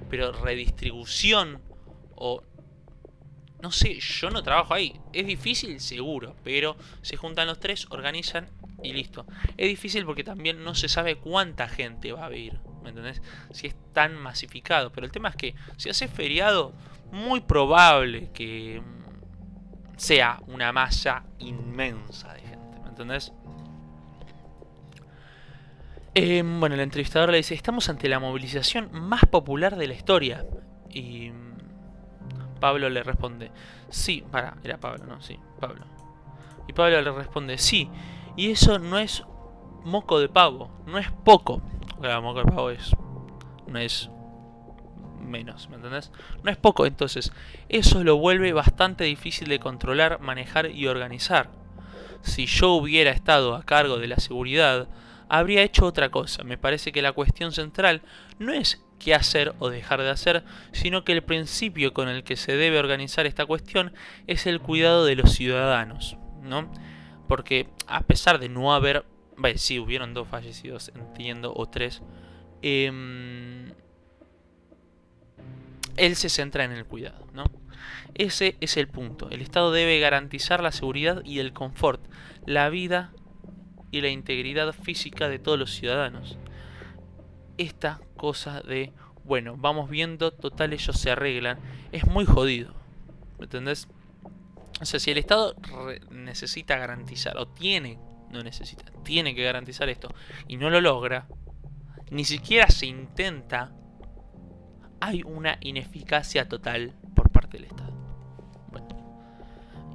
Pero 0.10 0.32
redistribución 0.32 1.62
o... 2.16 2.44
No 3.62 3.72
sé, 3.74 4.00
yo 4.00 4.30
no 4.30 4.42
trabajo 4.42 4.74
ahí. 4.74 5.00
Es 5.12 5.28
difícil, 5.28 5.82
seguro, 5.82 6.36
pero 6.46 6.78
se 7.02 7.18
juntan 7.18 7.48
los 7.48 7.60
tres, 7.60 7.88
organizan 7.90 8.50
y 8.82 8.94
listo. 8.94 9.26
Es 9.58 9.68
difícil 9.68 10.06
porque 10.06 10.24
también 10.24 10.64
no 10.64 10.76
se 10.76 10.88
sabe 10.88 11.18
cuánta 11.18 11.68
gente 11.68 12.14
va 12.14 12.28
a 12.28 12.34
ir, 12.34 12.58
¿me 12.84 12.90
entendés? 12.90 13.22
Si 13.52 13.68
es 13.68 13.76
tan 13.94 14.16
masificado. 14.16 14.92
Pero 14.94 15.06
el 15.06 15.12
tema 15.12 15.30
es 15.30 15.36
que 15.36 15.56
si 15.76 15.90
hace 15.90 16.08
feriado, 16.08 16.74
muy 17.12 17.42
probable 17.42 18.30
que 18.34 18.82
sea 19.98 20.40
una 20.48 20.72
masa 20.72 21.26
inmensa 21.40 22.34
de 22.34 22.42
gente, 22.42 22.80
¿me 22.82 22.90
entendés? 22.90 23.34
Em, 26.16 26.60
bueno, 26.60 26.76
el 26.76 26.82
entrevistador 26.82 27.30
le 27.30 27.38
dice, 27.38 27.54
estamos 27.54 27.90
ante 27.90 28.10
la 28.10 28.20
movilización 28.20 28.90
más 28.92 29.26
popular 29.26 29.76
de 29.76 29.88
la 29.88 29.94
historia. 29.94 30.46
Y 30.90 31.30
mm, 31.30 32.60
Pablo 32.60 32.90
le 32.90 33.04
responde, 33.04 33.52
sí, 33.90 34.24
para, 34.32 34.58
era 34.64 34.80
Pablo, 34.80 35.06
¿no? 35.06 35.22
Sí, 35.22 35.40
Pablo. 35.60 35.86
Y 36.68 36.74
Pablo 36.74 37.02
le 37.02 37.12
responde, 37.12 37.58
sí, 37.58 37.90
y 38.36 38.52
eso 38.52 38.80
no 38.80 38.98
es 38.98 39.24
moco 39.84 40.20
de 40.20 40.30
pavo, 40.30 40.72
no 40.86 40.98
es 40.98 41.12
poco. 41.12 41.62
Claro, 42.00 42.22
moco 42.22 42.40
de 42.40 42.52
pavo 42.52 42.70
es, 42.70 42.92
no 43.68 43.80
es 43.80 44.10
menos, 45.20 45.70
¿me 45.70 45.76
entendés? 45.76 46.12
No 46.44 46.52
es 46.52 46.58
poco, 46.58 46.86
entonces 46.86 47.32
eso 47.70 48.04
lo 48.04 48.18
vuelve 48.18 48.54
bastante 48.54 49.04
difícil 49.04 49.50
de 49.50 49.60
controlar, 49.60 50.20
manejar 50.22 50.72
y 50.72 50.88
organizar. 50.88 51.50
Si 52.22 52.46
yo 52.46 52.74
hubiera 52.74 53.12
estado 53.12 53.56
a 53.56 53.64
cargo 53.64 53.98
de 53.98 54.08
la 54.08 54.18
seguridad, 54.18 54.88
habría 55.30 55.64
hecho 55.64 55.86
otra 55.86 56.10
cosa. 56.10 56.44
Me 56.44 56.58
parece 56.58 56.92
que 56.92 57.02
la 57.02 57.14
cuestión 57.14 57.52
central 57.52 58.02
no 58.40 58.52
es 58.52 58.84
qué 59.00 59.16
hacer 59.16 59.54
o 59.60 59.70
dejar 59.70 60.02
de 60.02 60.10
hacer, 60.10 60.44
sino 60.72 61.06
que 61.06 61.14
el 61.14 61.24
principio 61.24 61.94
con 61.94 62.10
el 62.10 62.24
que 62.24 62.36
se 62.36 62.58
debe 62.58 62.80
organizar 62.80 63.26
esta 63.26 63.46
cuestión 63.46 63.94
es 64.28 64.46
el 64.46 64.60
cuidado 64.60 65.06
de 65.06 65.16
los 65.16 65.32
ciudadanos, 65.32 66.18
¿no? 66.44 66.70
Porque 67.28 67.70
a 67.88 68.02
pesar 68.02 68.40
de 68.40 68.50
no 68.50 68.74
haber, 68.74 69.06
vale, 69.38 69.58
sí, 69.58 69.80
hubieron 69.80 70.14
dos 70.14 70.28
fallecidos, 70.28 70.92
entiendo, 70.96 71.54
o 71.56 71.68
tres, 71.68 72.02
em, 72.62 73.72
él 75.96 76.16
se 76.16 76.30
centra 76.30 76.64
en 76.64 76.72
el 76.72 76.86
cuidado, 76.86 77.28
¿no? 77.34 77.46
Ese 78.16 78.58
es 78.60 78.78
el 78.78 78.88
punto. 78.88 79.30
El 79.30 79.42
Estado 79.42 79.72
debe 79.72 80.00
garantizar 80.00 80.62
la 80.62 80.72
seguridad 80.72 81.22
y 81.24 81.40
el 81.40 81.54
confort, 81.54 82.02
la 82.46 82.70
vida 82.70 83.12
y 83.92 84.02
la 84.02 84.10
integridad 84.10 84.74
física 84.74 85.30
de 85.30 85.40
todos 85.40 85.58
los 85.58 85.74
ciudadanos. 85.74 86.38
Esta 87.58 88.00
cosa 88.16 88.62
de, 88.62 88.94
bueno, 89.24 89.56
vamos 89.58 89.90
viendo, 89.90 90.32
total 90.32 90.74
ellos 90.74 90.98
se 90.98 91.12
arreglan, 91.12 91.60
es 91.92 92.06
muy 92.08 92.26
jodido. 92.26 92.74
¿Me 93.38 93.46
entendés? 93.46 93.88
O 94.82 94.86
sea, 94.86 95.00
si 95.00 95.12
el 95.12 95.18
Estado 95.18 95.56
necesita 96.12 96.78
garantizar, 96.78 97.38
o 97.38 97.48
tiene, 97.48 98.00
no 98.32 98.44
necesita, 98.44 98.86
tiene 99.04 99.36
que 99.36 99.44
garantizar 99.44 99.90
esto, 99.90 100.14
y 100.48 100.58
no 100.58 100.70
lo 100.70 100.80
logra, 100.80 101.28
ni 102.12 102.24
siquiera 102.24 102.68
se 102.70 102.86
intenta, 102.86 103.72
hay 105.02 105.24
una 105.24 105.58
ineficacia 105.62 106.48
total 106.48 106.94
por 107.16 107.30
parte 107.30 107.58
del 107.58 107.66
Estado. 107.66 107.94
Bueno, 108.72 108.88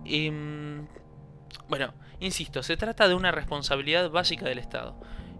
em, 0.04 0.86
bueno, 1.68 1.94
insisto, 2.20 2.62
se 2.62 2.76
trata 2.76 3.08
de 3.08 3.14
una 3.14 3.32
responsabilidad 3.32 4.10
básica 4.10 4.46
del 4.46 4.58
Estado. 4.58 4.96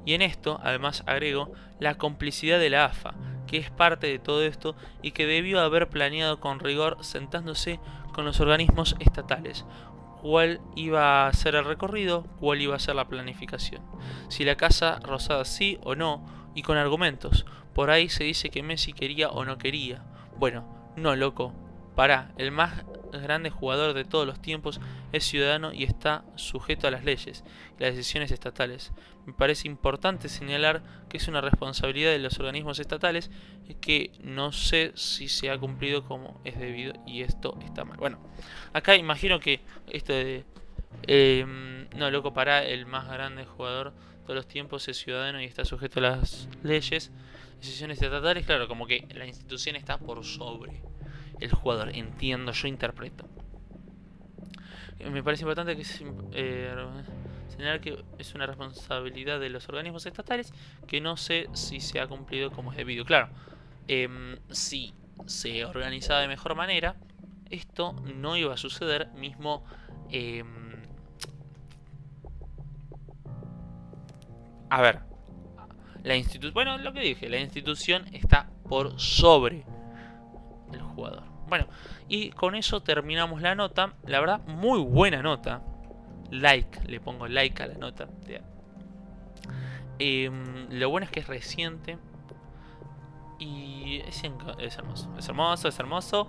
Y 0.06 0.14
en 0.14 0.22
esto, 0.22 0.60
además, 0.62 1.02
agrego 1.06 1.52
la 1.80 1.96
complicidad 1.96 2.58
de 2.58 2.70
la 2.70 2.87
AFA, 2.87 3.14
que 3.46 3.56
es 3.56 3.70
parte 3.70 4.06
de 4.06 4.18
todo 4.18 4.42
esto 4.42 4.76
y 5.02 5.12
que 5.12 5.26
debió 5.26 5.60
haber 5.60 5.88
planeado 5.88 6.40
con 6.40 6.60
rigor 6.60 6.98
sentándose 7.02 7.80
con 8.12 8.24
los 8.24 8.40
organismos 8.40 8.96
estatales, 9.00 9.64
cuál 10.20 10.60
iba 10.76 11.26
a 11.26 11.32
ser 11.32 11.54
el 11.54 11.64
recorrido, 11.64 12.24
cuál 12.40 12.60
iba 12.62 12.76
a 12.76 12.78
ser 12.78 12.94
la 12.94 13.08
planificación, 13.08 13.82
si 14.28 14.44
la 14.44 14.56
Casa 14.56 14.98
Rosada 15.02 15.44
sí 15.44 15.78
o 15.82 15.94
no, 15.94 16.24
y 16.54 16.62
con 16.62 16.76
argumentos. 16.76 17.44
Por 17.74 17.90
ahí 17.90 18.08
se 18.08 18.24
dice 18.24 18.50
que 18.50 18.62
Messi 18.62 18.92
quería 18.92 19.30
o 19.30 19.44
no 19.44 19.58
quería. 19.58 20.04
Bueno, 20.38 20.92
no, 20.96 21.16
loco, 21.16 21.52
para, 21.94 22.32
el 22.38 22.52
más 22.52 22.84
grande 23.22 23.50
jugador 23.50 23.94
de 23.94 24.05
todos 24.05 24.27
los 24.27 24.40
tiempos 24.40 24.81
es 25.12 25.24
ciudadano 25.24 25.72
y 25.72 25.85
está 25.85 26.24
sujeto 26.37 26.87
a 26.87 26.90
las 26.90 27.05
leyes 27.05 27.44
y 27.79 27.83
las 27.83 27.94
decisiones 27.94 28.31
estatales. 28.31 28.92
Me 29.27 29.33
parece 29.33 29.68
importante 29.68 30.29
señalar 30.29 30.83
que 31.09 31.16
es 31.16 31.29
una 31.29 31.40
responsabilidad 31.40 32.11
de 32.11 32.18
los 32.18 32.38
organismos 32.38 32.79
estatales 32.79 33.31
que 33.81 34.12
no 34.22 34.53
sé 34.53 34.92
si 34.94 35.29
se 35.29 35.50
ha 35.50 35.59
cumplido 35.59 36.05
como 36.05 36.40
es 36.44 36.59
debido 36.59 36.92
y 37.07 37.22
esto 37.22 37.59
está 37.64 37.85
mal. 37.85 37.96
Bueno, 37.98 38.18
acá 38.72 38.96
imagino 38.96 39.40
que 39.40 39.61
esto 39.90 40.12
de... 40.12 40.44
Em, 41.07 41.88
no, 41.96 42.11
loco, 42.11 42.33
para 42.33 42.64
el 42.64 42.87
más 42.87 43.09
grande 43.09 43.44
jugador 43.44 43.92
de 43.92 44.22
todos 44.22 44.37
los 44.37 44.48
tiempos 44.48 44.88
es 44.88 44.96
ciudadano 44.96 45.40
y 45.40 45.44
está 45.44 45.64
sujeto 45.64 46.00
a 46.00 46.03
las 46.03 46.48
leyes, 46.62 47.11
decisiones 47.59 48.00
estatales, 48.00 48.46
claro, 48.46 48.68
como 48.68 48.87
que 48.87 49.07
la 49.14 49.27
institución 49.27 49.77
está 49.77 49.98
por 49.98 50.24
sobre 50.24 50.83
el 51.44 51.52
jugador. 51.52 51.90
Entiendo, 51.94 52.52
yo 52.52 52.68
interpreto. 52.68 53.28
Me 55.11 55.22
parece 55.22 55.42
importante 55.42 55.76
que 55.76 55.85
eh, 56.33 56.74
señalar 57.48 57.80
que 57.80 58.02
es 58.18 58.35
una 58.35 58.46
responsabilidad 58.46 59.38
de 59.38 59.50
los 59.50 59.68
organismos 59.68 60.07
estatales 60.07 60.52
que 60.87 61.00
no 61.00 61.16
sé 61.16 61.48
si 61.52 61.80
se 61.80 62.00
ha 62.00 62.07
cumplido 62.07 62.50
como 62.50 62.72
es 62.72 62.78
debido. 62.78 63.04
Claro, 63.04 63.28
em, 63.87 64.38
si 64.50 64.94
se 65.26 65.64
organizaba 65.64 66.20
de 66.20 66.28
mejor 66.28 66.54
manera, 66.54 66.96
esto 67.50 67.92
no 68.14 68.37
iba 68.37 68.54
a 68.54 68.57
suceder 68.57 69.09
mismo. 69.12 69.64
Em, 70.11 70.83
a 74.70 74.80
ver, 74.80 75.00
la 76.02 76.16
institución, 76.16 76.54
bueno, 76.54 76.78
lo 76.78 76.92
que 76.92 77.00
dije, 77.00 77.28
la 77.28 77.38
institución 77.38 78.07
está 78.12 78.48
por 78.68 78.98
sobre 78.98 79.64
el 80.72 80.80
jugador. 80.80 81.34
Bueno, 81.48 81.66
y 82.09 82.30
con 82.30 82.54
eso 82.54 82.80
terminamos 82.80 83.42
la 83.42 83.54
nota. 83.54 83.94
La 84.07 84.20
verdad, 84.20 84.40
muy 84.46 84.80
buena 84.80 85.22
nota. 85.22 85.62
Like, 86.30 86.80
le 86.87 87.00
pongo 87.00 87.28
like 87.28 87.62
a 87.62 87.66
la 87.66 87.74
nota. 87.74 88.09
Em, 89.98 90.68
lo 90.70 90.90
bueno 90.90 91.04
es 91.04 91.11
que 91.11 91.20
es 91.20 91.26
reciente. 91.26 91.98
Y 93.38 94.00
es, 94.07 94.22
hermoso. 94.24 95.11
Es 95.18 95.28
hermoso, 95.28 95.68
es 95.68 95.78
hermoso. 95.78 96.28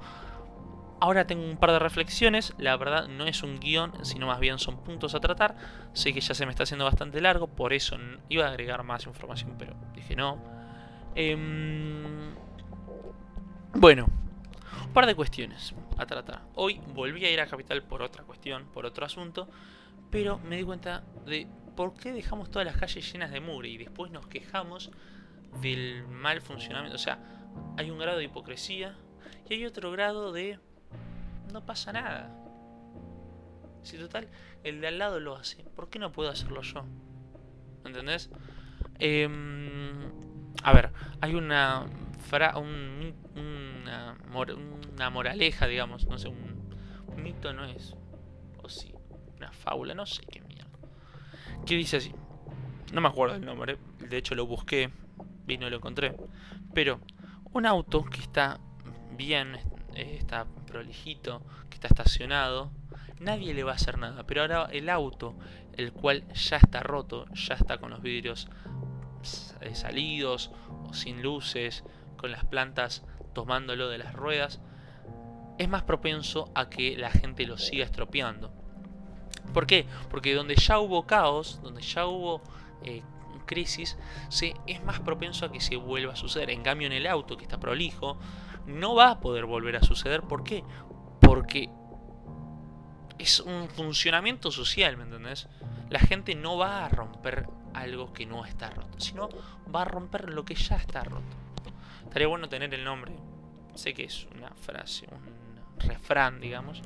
Ahora 1.00 1.28
tengo 1.28 1.44
un 1.44 1.58
par 1.58 1.72
de 1.72 1.80
reflexiones. 1.80 2.54
La 2.58 2.76
verdad 2.78 3.08
no 3.08 3.26
es 3.26 3.44
un 3.44 3.60
guion, 3.60 3.94
sino 4.06 4.28
más 4.28 4.40
bien 4.40 4.60
son 4.60 4.78
puntos 4.78 5.16
a 5.16 5.20
tratar. 5.20 5.56
Sé 5.94 6.14
que 6.14 6.22
ya 6.22 6.34
se 6.34 6.46
me 6.46 6.52
está 6.52 6.64
haciendo 6.64 6.86
bastante 6.86 7.22
largo, 7.22 7.48
por 7.48 7.74
eso 7.74 7.98
iba 8.30 8.46
a 8.46 8.50
agregar 8.50 8.84
más 8.84 9.06
información, 9.06 9.56
pero 9.58 9.76
dije 9.94 10.16
no. 10.16 10.40
Em, 11.16 12.34
bueno, 13.74 14.08
par 14.96 15.08
de 15.08 15.14
cuestiones 15.14 15.76
a 15.98 16.06
tratar. 16.06 16.44
Hoy 16.54 16.80
volví 16.94 17.26
a 17.26 17.30
ir 17.30 17.42
a 17.42 17.48
Capital 17.48 17.84
por 17.84 18.02
otra 18.02 18.24
cuestión, 18.24 18.66
por 18.74 18.86
otro 18.86 19.06
asunto, 19.06 19.50
pero 20.10 20.40
me 20.40 20.56
di 20.56 20.64
cuenta 20.64 21.04
de 21.26 21.50
por 21.76 21.96
qué 21.96 22.14
dejamos 22.14 22.50
todas 22.50 22.66
las 22.66 22.78
calles 22.78 23.12
llenas 23.12 23.30
de 23.30 23.42
mugre 23.42 23.68
y 23.68 23.78
después 23.78 24.10
nos 24.10 24.26
quejamos 24.28 24.92
del 25.62 26.08
mal 26.08 26.40
funcionamiento. 26.40 26.96
O 26.96 27.00
sea, 27.00 27.20
hay 27.76 27.92
un 27.92 28.00
grado 28.00 28.20
de 28.20 28.24
hipocresía 28.24 28.96
y 29.50 29.56
hay 29.56 29.66
otro 29.66 29.92
grado 29.92 30.32
de 30.32 30.60
no 31.52 31.66
pasa 31.66 31.92
nada. 31.92 32.34
Si 33.84 33.98
total, 33.98 34.30
el 34.64 34.80
de 34.80 34.88
al 34.88 34.98
lado 34.98 35.20
lo 35.20 35.36
hace, 35.36 35.66
¿por 35.76 35.90
qué 35.90 36.00
no 36.00 36.14
puedo 36.14 36.30
hacerlo 36.30 36.62
yo? 36.62 36.86
¿Entendés? 37.84 38.30
Em, 39.00 40.10
a 40.64 40.72
ver, 40.72 40.94
hay 41.20 41.36
una 41.36 41.86
una, 42.56 44.18
una, 44.94 45.10
moraleja, 45.10 45.68
digamos, 45.68 46.06
no 46.08 46.18
sé, 46.18 46.28
un, 46.28 46.66
mito 47.18 47.54
no 47.54 47.66
es, 47.66 47.96
o 48.62 48.70
sí, 48.70 48.94
una 49.38 49.52
fábula, 49.52 49.94
no 49.94 50.06
sé 50.06 50.24
qué 50.26 50.42
mierda. 50.42 50.78
Que 51.66 51.76
dice 51.76 51.98
así, 51.98 52.14
no 52.94 53.02
me 53.02 53.08
acuerdo 53.08 53.36
el 53.36 53.46
nombre, 53.46 53.78
de 54.00 54.18
hecho 54.18 54.36
lo 54.36 54.46
busqué 54.46 54.92
y 55.48 55.58
no 55.58 55.70
lo 55.70 55.78
encontré, 55.78 56.16
pero 56.74 57.00
un 57.54 57.66
auto 57.66 58.04
que 58.04 58.22
está 58.22 58.60
bien, 59.16 59.56
eh, 59.96 60.18
está 60.20 60.46
prolijito, 60.68 61.42
que 61.70 61.76
está 61.76 61.88
estacionado, 61.88 62.72
nadie 63.20 63.54
le 63.54 63.64
va 63.64 63.72
a 63.72 63.76
hacer 63.76 63.98
nada, 63.98 64.26
pero 64.26 64.42
ahora 64.42 64.68
el 64.72 64.90
auto, 64.90 65.36
el 65.78 65.94
cual 65.94 66.28
ya 66.34 66.58
está 66.58 66.82
roto, 66.82 67.26
ya 67.34 67.56
está 67.56 67.78
con 67.78 67.92
los 67.92 68.02
vidrios 68.02 68.50
eh, 69.62 69.74
salidos 69.74 70.52
o 70.88 70.94
sin 70.94 71.22
luces 71.22 71.84
con 72.18 72.32
las 72.32 72.46
plantas 72.46 73.04
tomándolo 73.34 73.90
de 73.90 73.98
las 73.98 74.14
ruedas, 74.14 74.62
es 75.58 75.70
más 75.70 75.84
propenso 75.84 76.50
a 76.56 76.70
que 76.70 76.98
la 76.98 77.12
gente 77.12 77.46
lo 77.46 77.58
siga 77.58 77.86
estropeando. 77.86 78.52
¿Por 79.54 79.68
qué? 79.68 79.86
Porque 80.10 80.34
donde 80.34 80.56
ya 80.56 80.80
hubo 80.80 81.06
caos, 81.06 81.60
donde 81.62 81.82
ya 81.82 82.06
hubo 82.08 82.42
eh, 82.84 83.04
crisis, 83.46 83.98
se, 84.30 84.56
es 84.68 84.84
más 84.84 85.00
propenso 85.00 85.46
a 85.46 85.52
que 85.52 85.62
se 85.62 85.76
vuelva 85.76 86.14
a 86.14 86.18
suceder. 86.18 86.50
En 86.50 86.64
cambio, 86.64 86.88
en 86.88 86.94
el 86.94 87.08
auto 87.08 87.38
que 87.38 87.44
está 87.44 87.60
prolijo, 87.60 88.18
no 88.66 88.96
va 88.96 89.12
a 89.12 89.20
poder 89.20 89.46
volver 89.46 89.78
a 89.78 89.84
suceder. 89.84 90.22
¿Por 90.24 90.44
qué? 90.44 90.64
Porque 91.22 91.70
es 93.18 93.40
un 93.40 93.70
funcionamiento 93.70 94.52
social, 94.52 94.98
¿me 94.98 95.04
entendés? 95.04 95.48
La 95.90 96.00
gente 96.00 96.36
no 96.36 96.58
va 96.58 96.86
a 96.86 96.90
romper 96.90 97.48
algo 97.74 98.14
que 98.14 98.26
no 98.26 98.46
está 98.46 98.70
roto, 98.70 99.00
sino 99.00 99.30
va 99.74 99.84
a 99.84 99.86
romper 99.86 100.30
lo 100.30 100.44
que 100.44 100.56
ya 100.56 100.76
está 100.76 101.04
roto. 101.04 101.45
Estaría 102.16 102.30
bueno 102.30 102.48
tener 102.48 102.74
el 102.74 102.86
nombre. 102.86 103.12
Sé 103.74 103.94
que 103.94 104.06
es 104.06 104.26
una 104.34 104.50
frase, 104.52 105.06
un 105.12 105.78
refrán, 105.82 106.40
digamos. 106.40 106.82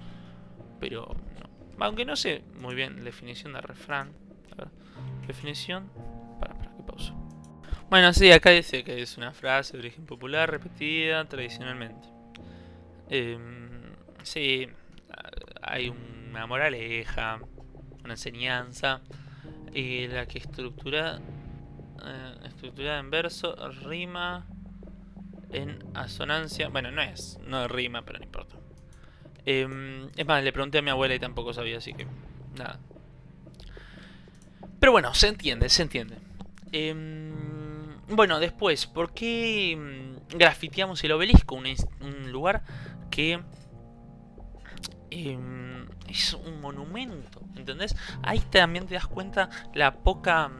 Pero 0.80 1.16
no. 1.40 1.86
Aunque 1.86 2.04
no 2.04 2.16
sé 2.16 2.42
muy 2.56 2.74
bien 2.74 3.04
definición 3.04 3.54
de 3.54 3.62
refrán. 3.62 4.12
definición. 5.28 5.92
Para, 6.40 6.56
para, 6.56 6.76
que 6.76 6.82
pausa. 6.82 7.14
Bueno, 7.92 8.12
sí, 8.12 8.32
acá 8.32 8.50
dice 8.50 8.84
que 8.84 9.04
es 9.04 9.18
una 9.20 9.32
frase 9.32 9.74
de 9.74 9.82
origen 9.82 10.08
popular 10.08 10.50
repetida 10.50 11.24
tradicionalmente. 11.26 12.08
Em, 13.08 13.94
sí, 14.24 14.68
hay 15.62 15.90
una 15.90 16.48
moraleja, 16.48 17.40
una 18.04 18.14
enseñanza. 18.14 19.02
Y 19.76 20.08
la 20.08 20.26
que 20.26 20.40
estructura, 20.40 21.20
eh, 22.04 22.36
estructurada 22.48 23.00
en 23.00 23.12
verso, 23.12 23.56
rima 23.84 24.48
en 25.52 25.84
asonancia. 25.94 26.70
Bueno, 26.70 26.92
no 26.92 27.02
es, 27.02 27.40
no 27.46 27.68
rima, 27.68 28.04
pero 28.04 28.20
no 28.20 28.26
importa. 28.26 28.56
Em, 29.46 30.10
es 30.16 30.26
más, 30.26 30.44
le 30.44 30.52
pregunté 30.52 30.80
a 30.80 30.82
mi 30.82 30.90
abuela 30.90 31.16
y 31.16 31.20
tampoco 31.20 31.54
sabía, 31.54 31.78
así 31.78 31.94
que 31.94 32.06
nada. 32.58 32.80
Pero 34.80 34.92
bueno, 34.92 35.14
se 35.14 35.28
entiende, 35.28 35.70
se 35.70 35.82
entiende. 35.82 36.18
Em, 36.72 37.34
bueno, 38.10 38.40
después, 38.40 38.86
¿por 38.86 39.14
qué 39.14 39.76
mm, 39.78 40.38
grafiteamos 40.38 41.04
el 41.04 41.12
obelisco? 41.12 41.56
Un, 41.56 42.32
lugar 42.32 42.64
que 43.10 43.42
em, 45.10 45.88
es 46.08 46.34
un 46.34 46.62
monumento, 46.62 47.42
¿entendés? 47.56 47.96
Ahí 48.24 48.40
también 48.40 48.86
te 48.86 48.94
das 48.94 49.08
cuenta 49.08 49.50
la 49.74 49.96
poca 49.96 50.52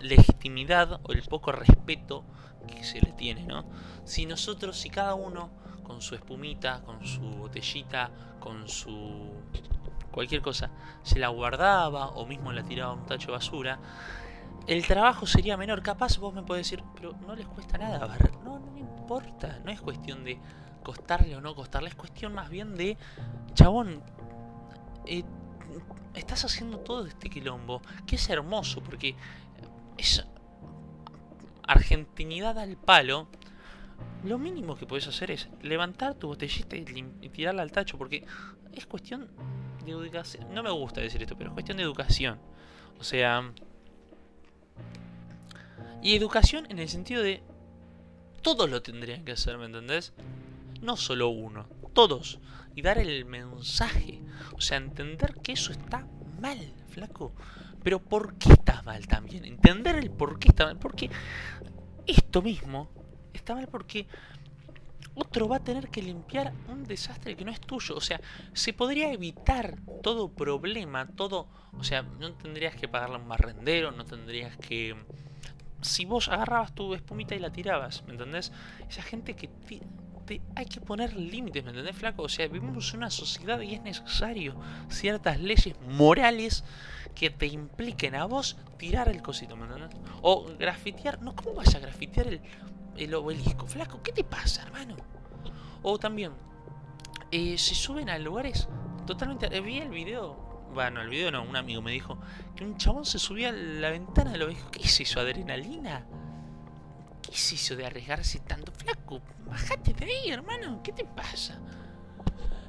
legitimidad 0.00 1.00
o 1.02 1.12
el 1.12 1.22
poco 1.22 1.52
respeto 1.52 2.24
que 2.66 2.84
se 2.84 3.00
le 3.00 3.12
tiene, 3.12 3.44
¿no? 3.44 3.64
Si 4.04 4.26
nosotros, 4.26 4.78
si 4.78 4.90
cada 4.90 5.14
uno 5.14 5.50
con 5.82 6.00
su 6.00 6.14
espumita, 6.14 6.82
con 6.84 7.04
su 7.04 7.20
botellita, 7.20 8.10
con 8.40 8.68
su 8.68 9.30
cualquier 10.10 10.42
cosa, 10.42 10.70
se 11.02 11.18
la 11.18 11.28
guardaba 11.28 12.08
o 12.08 12.26
mismo 12.26 12.52
la 12.52 12.62
tiraba 12.62 12.92
a 12.92 12.94
un 12.94 13.06
tacho 13.06 13.28
de 13.28 13.32
basura, 13.32 13.78
el 14.66 14.86
trabajo 14.86 15.26
sería 15.26 15.56
menor. 15.56 15.82
Capaz 15.82 16.18
vos 16.18 16.32
me 16.34 16.42
podés 16.42 16.66
decir, 16.66 16.84
pero 16.94 17.14
no 17.26 17.34
les 17.34 17.46
cuesta 17.46 17.78
nada 17.78 18.06
barrer. 18.06 18.32
No, 18.44 18.58
no 18.58 18.70
me 18.72 18.80
importa. 18.80 19.58
No 19.64 19.70
es 19.70 19.80
cuestión 19.80 20.24
de 20.24 20.38
costarle 20.82 21.36
o 21.36 21.40
no 21.40 21.54
costarle. 21.54 21.88
Es 21.88 21.94
cuestión 21.94 22.34
más 22.34 22.48
bien 22.48 22.76
de, 22.76 22.96
chabón, 23.54 24.02
eh, 25.06 25.24
estás 26.14 26.44
haciendo 26.44 26.78
todo 26.78 27.06
este 27.06 27.28
quilombo. 27.28 27.82
Que 28.06 28.16
es 28.16 28.28
hermoso 28.28 28.82
porque 28.82 29.16
es 29.98 30.24
argentinidad 31.66 32.58
al 32.58 32.76
palo. 32.76 33.28
Lo 34.24 34.38
mínimo 34.38 34.76
que 34.76 34.86
puedes 34.86 35.06
hacer 35.08 35.30
es 35.30 35.48
levantar 35.62 36.14
tu 36.14 36.28
botellita 36.28 36.76
y, 36.76 36.84
y 37.20 37.28
tirarla 37.28 37.62
al 37.62 37.72
tacho. 37.72 37.98
Porque 37.98 38.24
es 38.72 38.86
cuestión 38.86 39.28
de 39.84 39.92
educación. 39.92 40.52
No 40.54 40.62
me 40.62 40.70
gusta 40.70 41.00
decir 41.00 41.22
esto, 41.22 41.36
pero 41.36 41.50
es 41.50 41.54
cuestión 41.54 41.76
de 41.76 41.82
educación. 41.82 42.38
O 42.98 43.04
sea 43.04 43.52
y 46.02 46.16
educación 46.16 46.66
en 46.68 46.80
el 46.80 46.88
sentido 46.88 47.22
de 47.22 47.42
todos 48.42 48.68
lo 48.68 48.82
tendrían 48.82 49.24
que 49.24 49.32
hacer, 49.32 49.56
¿me 49.56 49.66
entendés? 49.66 50.12
No 50.80 50.96
solo 50.96 51.28
uno, 51.28 51.68
todos. 51.94 52.40
Y 52.74 52.82
dar 52.82 52.98
el 52.98 53.24
mensaje. 53.24 54.20
O 54.56 54.60
sea, 54.60 54.78
entender 54.78 55.36
que 55.42 55.52
eso 55.52 55.70
está 55.70 56.08
mal, 56.40 56.58
flaco. 56.88 57.32
Pero 57.82 58.00
¿por 58.00 58.34
qué 58.34 58.52
está 58.52 58.82
mal 58.82 59.06
también? 59.06 59.44
Entender 59.44 59.96
el 59.96 60.10
por 60.10 60.38
qué 60.38 60.48
está 60.48 60.66
mal. 60.66 60.78
Porque 60.78 61.10
esto 62.06 62.42
mismo 62.42 62.88
está 63.32 63.54
mal 63.54 63.68
porque 63.68 64.06
otro 65.14 65.48
va 65.48 65.56
a 65.56 65.64
tener 65.64 65.88
que 65.88 66.02
limpiar 66.02 66.52
un 66.68 66.84
desastre 66.84 67.36
que 67.36 67.44
no 67.44 67.50
es 67.50 67.60
tuyo. 67.60 67.96
O 67.96 68.00
sea, 68.00 68.20
se 68.52 68.72
podría 68.72 69.12
evitar 69.12 69.76
todo 70.02 70.32
problema, 70.32 71.06
todo... 71.08 71.48
O 71.78 71.84
sea, 71.84 72.02
no 72.02 72.32
tendrías 72.34 72.74
que 72.74 72.88
pagarle 72.88 73.16
un 73.16 73.28
barrendero, 73.28 73.92
no 73.92 74.04
tendrías 74.04 74.56
que 74.56 74.94
si 75.82 76.04
vos 76.04 76.28
agarrabas 76.28 76.74
tu 76.74 76.94
espumita 76.94 77.34
y 77.34 77.40
la 77.40 77.52
tirabas, 77.52 78.04
¿me 78.06 78.12
entendés? 78.12 78.52
Esa 78.88 79.02
gente 79.02 79.34
que 79.34 79.48
hay 80.54 80.66
que 80.66 80.80
poner 80.80 81.14
límites, 81.14 81.62
¿me 81.64 81.70
entendés, 81.70 81.96
flaco? 81.96 82.22
O 82.22 82.28
sea, 82.28 82.46
vivimos 82.48 82.92
en 82.92 82.98
una 82.98 83.10
sociedad 83.10 83.60
y 83.60 83.74
es 83.74 83.82
necesario 83.82 84.54
ciertas 84.88 85.40
leyes 85.40 85.74
morales 85.88 86.64
que 87.14 87.30
te 87.30 87.46
impliquen 87.46 88.14
a 88.14 88.24
vos 88.24 88.56
tirar 88.78 89.08
el 89.08 89.20
cosito, 89.22 89.56
¿me 89.56 89.66
entendés? 89.66 89.90
O 90.22 90.46
grafitear, 90.58 91.20
no, 91.20 91.34
¿cómo 91.34 91.54
vas 91.54 91.74
a 91.74 91.78
grafitear 91.78 92.28
el, 92.28 92.40
el 92.96 93.14
obelisco, 93.14 93.66
flaco? 93.66 94.02
¿Qué 94.02 94.12
te 94.12 94.24
pasa, 94.24 94.62
hermano? 94.62 94.96
O 95.82 95.98
también, 95.98 96.32
eh, 97.30 97.58
se 97.58 97.74
suben 97.74 98.08
a 98.08 98.18
lugares 98.18 98.68
totalmente... 99.06 99.54
Eh, 99.54 99.60
vi 99.60 99.78
el 99.78 99.90
video 99.90 100.52
bueno, 100.72 101.02
el 101.02 101.10
video 101.10 101.30
no, 101.30 101.42
un 101.42 101.54
amigo 101.54 101.82
me 101.82 101.92
dijo 101.92 102.18
que 102.56 102.64
un 102.64 102.78
chabón 102.78 103.04
se 103.04 103.18
subía 103.18 103.50
a 103.50 103.52
la 103.52 103.90
ventana 103.90 104.36
lo 104.36 104.46
dijo, 104.46 104.70
¿qué 104.70 104.80
es 104.82 105.00
eso, 105.00 105.20
adrenalina? 105.20 106.06
¿Qué 107.32 107.38
es 107.38 107.52
eso 107.54 107.76
de 107.76 107.86
arriesgarse 107.86 108.40
tanto? 108.40 108.70
Flaco, 108.72 109.22
bajate 109.46 109.94
de 109.94 110.04
ahí, 110.04 110.30
hermano, 110.30 110.82
¿qué 110.84 110.92
te 110.92 111.06
pasa? 111.06 111.58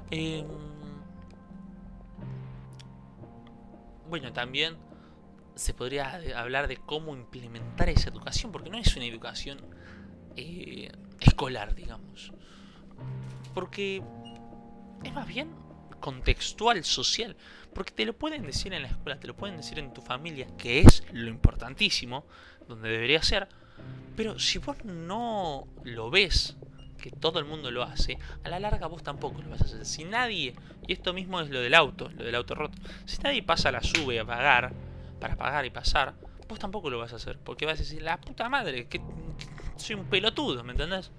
Em, 0.09 0.47
bueno, 4.07 4.31
también 4.31 4.77
se 5.55 5.73
podría 5.73 6.17
hablar 6.37 6.69
de 6.69 6.77
cómo 6.77 7.13
implementar 7.13 7.89
esa 7.89 8.09
educación, 8.09 8.53
porque 8.53 8.69
no 8.69 8.77
es 8.77 8.95
una 8.95 9.03
educación 9.03 9.59
eh, 10.37 10.89
escolar, 11.19 11.75
digamos. 11.75 12.31
Porque 13.53 14.01
es 15.03 15.13
más 15.13 15.27
bien 15.27 15.53
contextual, 15.99 16.85
social. 16.85 17.35
Porque 17.73 17.91
te 17.91 18.05
lo 18.05 18.17
pueden 18.17 18.43
decir 18.43 18.73
en 18.73 18.83
la 18.83 18.87
escuela, 18.87 19.19
te 19.19 19.27
lo 19.27 19.35
pueden 19.35 19.57
decir 19.57 19.77
en 19.77 19.93
tu 19.93 20.01
familia, 20.01 20.47
que 20.57 20.79
es 20.79 21.03
lo 21.11 21.29
importantísimo, 21.29 22.25
donde 22.69 22.87
debería 22.87 23.21
ser. 23.21 23.49
Pero 24.15 24.39
si 24.39 24.59
vos 24.59 24.77
no 24.85 25.67
lo 25.83 26.09
ves, 26.09 26.55
que 27.01 27.11
todo 27.11 27.39
el 27.39 27.45
mundo 27.45 27.71
lo 27.71 27.83
hace, 27.83 28.17
a 28.43 28.49
la 28.49 28.59
larga 28.59 28.87
vos 28.87 29.03
tampoco 29.03 29.41
lo 29.41 29.49
vas 29.49 29.61
a 29.61 29.65
hacer. 29.65 29.85
Si 29.85 30.05
nadie, 30.05 30.55
y 30.87 30.93
esto 30.93 31.13
mismo 31.13 31.41
es 31.41 31.49
lo 31.49 31.59
del 31.59 31.73
auto, 31.73 32.09
lo 32.09 32.23
del 32.23 32.35
auto 32.35 32.55
roto, 32.55 32.77
si 33.05 33.21
nadie 33.21 33.43
pasa 33.43 33.71
la 33.71 33.81
sube 33.81 34.19
a 34.19 34.25
pagar, 34.25 34.71
para 35.19 35.35
pagar 35.35 35.65
y 35.65 35.69
pasar, 35.69 36.13
vos 36.47 36.59
tampoco 36.59 36.89
lo 36.89 36.99
vas 36.99 37.13
a 37.13 37.17
hacer. 37.17 37.39
Porque 37.39 37.65
vas 37.65 37.79
a 37.79 37.83
decir, 37.83 38.01
la 38.01 38.21
puta 38.21 38.47
madre, 38.49 38.87
que, 38.87 39.01
soy 39.75 39.95
un 39.95 40.05
pelotudo, 40.05 40.63
¿me 40.63 40.71
entendés? 40.71 41.11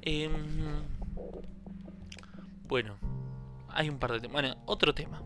Em, 0.00 0.32
bueno, 2.66 2.96
hay 3.68 3.88
un 3.90 3.98
par 3.98 4.12
de 4.12 4.20
temas. 4.20 4.32
Bueno, 4.32 4.56
otro 4.66 4.94
tema. 4.94 5.20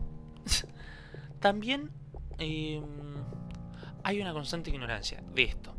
También 1.39 1.91
em, 2.39 2.83
hay 4.03 4.21
una 4.21 4.33
constante 4.33 4.71
ignorancia 4.71 5.23
de 5.33 5.43
esto. 5.43 5.76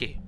Que, 0.00 0.18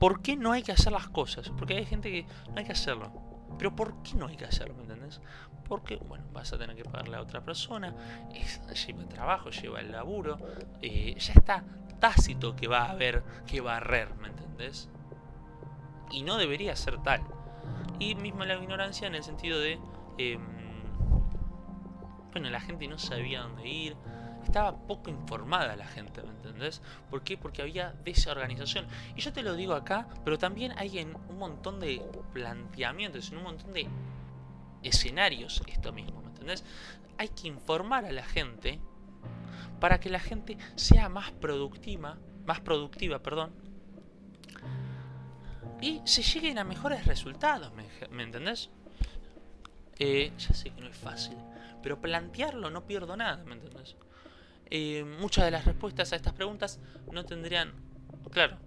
¿por 0.00 0.22
qué 0.22 0.36
no 0.36 0.52
hay 0.52 0.62
que 0.62 0.72
hacer 0.72 0.90
las 0.90 1.08
cosas? 1.08 1.50
Porque 1.50 1.76
hay 1.76 1.84
gente 1.84 2.10
que 2.10 2.26
no 2.50 2.56
hay 2.56 2.64
que 2.64 2.72
hacerlo. 2.72 3.12
Pero 3.58 3.76
¿por 3.76 4.02
qué 4.02 4.14
no 4.14 4.26
hay 4.26 4.36
que 4.36 4.46
hacerlo? 4.46 4.74
¿Me 4.74 4.84
entendés? 4.84 5.20
Porque, 5.68 5.96
bueno, 5.96 6.24
vas 6.32 6.50
a 6.54 6.58
tener 6.58 6.74
que 6.74 6.84
pagarle 6.84 7.18
a 7.18 7.20
otra 7.20 7.42
persona, 7.42 7.94
lleva 8.32 9.02
el 9.02 9.08
trabajo, 9.08 9.50
lleva 9.50 9.80
el 9.80 9.92
laburo, 9.92 10.38
eh, 10.80 11.14
ya 11.18 11.34
está 11.34 11.62
tácito 12.00 12.56
que 12.56 12.68
va 12.68 12.84
a 12.84 12.92
haber 12.92 13.22
que 13.46 13.60
barrer, 13.60 14.14
¿me 14.14 14.28
entendés? 14.28 14.88
Y 16.10 16.22
no 16.22 16.38
debería 16.38 16.74
ser 16.74 17.02
tal. 17.02 17.20
Y 17.98 18.14
mismo 18.14 18.46
la 18.46 18.54
ignorancia 18.54 19.06
en 19.06 19.14
el 19.14 19.22
sentido 19.22 19.60
de... 19.60 19.78
Em, 20.16 20.40
bueno, 22.32 22.48
la 22.48 22.60
gente 22.60 22.88
no 22.88 22.98
sabía 22.98 23.42
dónde 23.42 23.68
ir, 23.68 23.96
estaba 24.48 24.76
poco 24.86 25.10
informada 25.10 25.76
la 25.76 25.86
gente, 25.86 26.22
¿me 26.22 26.30
entendés? 26.30 26.80
¿Por 27.10 27.22
qué? 27.22 27.36
Porque 27.36 27.62
había 27.62 27.94
desorganización. 28.04 28.86
Y 29.14 29.20
yo 29.20 29.32
te 29.32 29.42
lo 29.42 29.54
digo 29.54 29.74
acá, 29.74 30.08
pero 30.24 30.38
también 30.38 30.72
hay 30.76 30.98
en 30.98 31.14
un 31.28 31.38
montón 31.38 31.78
de 31.80 32.02
planteamientos, 32.32 33.30
en 33.30 33.38
un 33.38 33.44
montón 33.44 33.72
de 33.72 33.86
escenarios 34.82 35.62
esto 35.66 35.92
mismo, 35.92 36.22
¿me 36.22 36.28
entendés? 36.28 36.64
Hay 37.18 37.28
que 37.28 37.48
informar 37.48 38.06
a 38.06 38.12
la 38.12 38.22
gente 38.22 38.80
para 39.80 40.00
que 40.00 40.08
la 40.08 40.20
gente 40.20 40.56
sea 40.76 41.08
más 41.08 41.30
productiva, 41.32 42.16
más 42.46 42.60
productiva, 42.60 43.18
perdón, 43.18 43.52
y 45.80 46.00
se 46.04 46.22
lleguen 46.22 46.58
a 46.58 46.64
mejores 46.64 47.06
resultados, 47.06 47.72
¿me, 47.74 47.84
¿me 48.10 48.22
entendés? 48.24 48.70
Eh, 49.98 50.32
ya 50.38 50.54
sé 50.54 50.70
que 50.70 50.80
no 50.80 50.88
es 50.88 50.96
fácil, 50.96 51.36
pero 51.82 52.00
plantearlo 52.00 52.70
no 52.70 52.86
pierdo 52.86 53.16
nada, 53.16 53.44
¿me 53.44 53.54
entiendes? 53.54 53.96
Eh, 54.70 55.04
muchas 55.04 55.44
de 55.44 55.50
las 55.50 55.64
respuestas 55.64 56.12
a 56.12 56.16
estas 56.16 56.34
preguntas 56.34 56.80
no 57.10 57.24
tendrían... 57.24 57.72
Claro, 58.30 58.58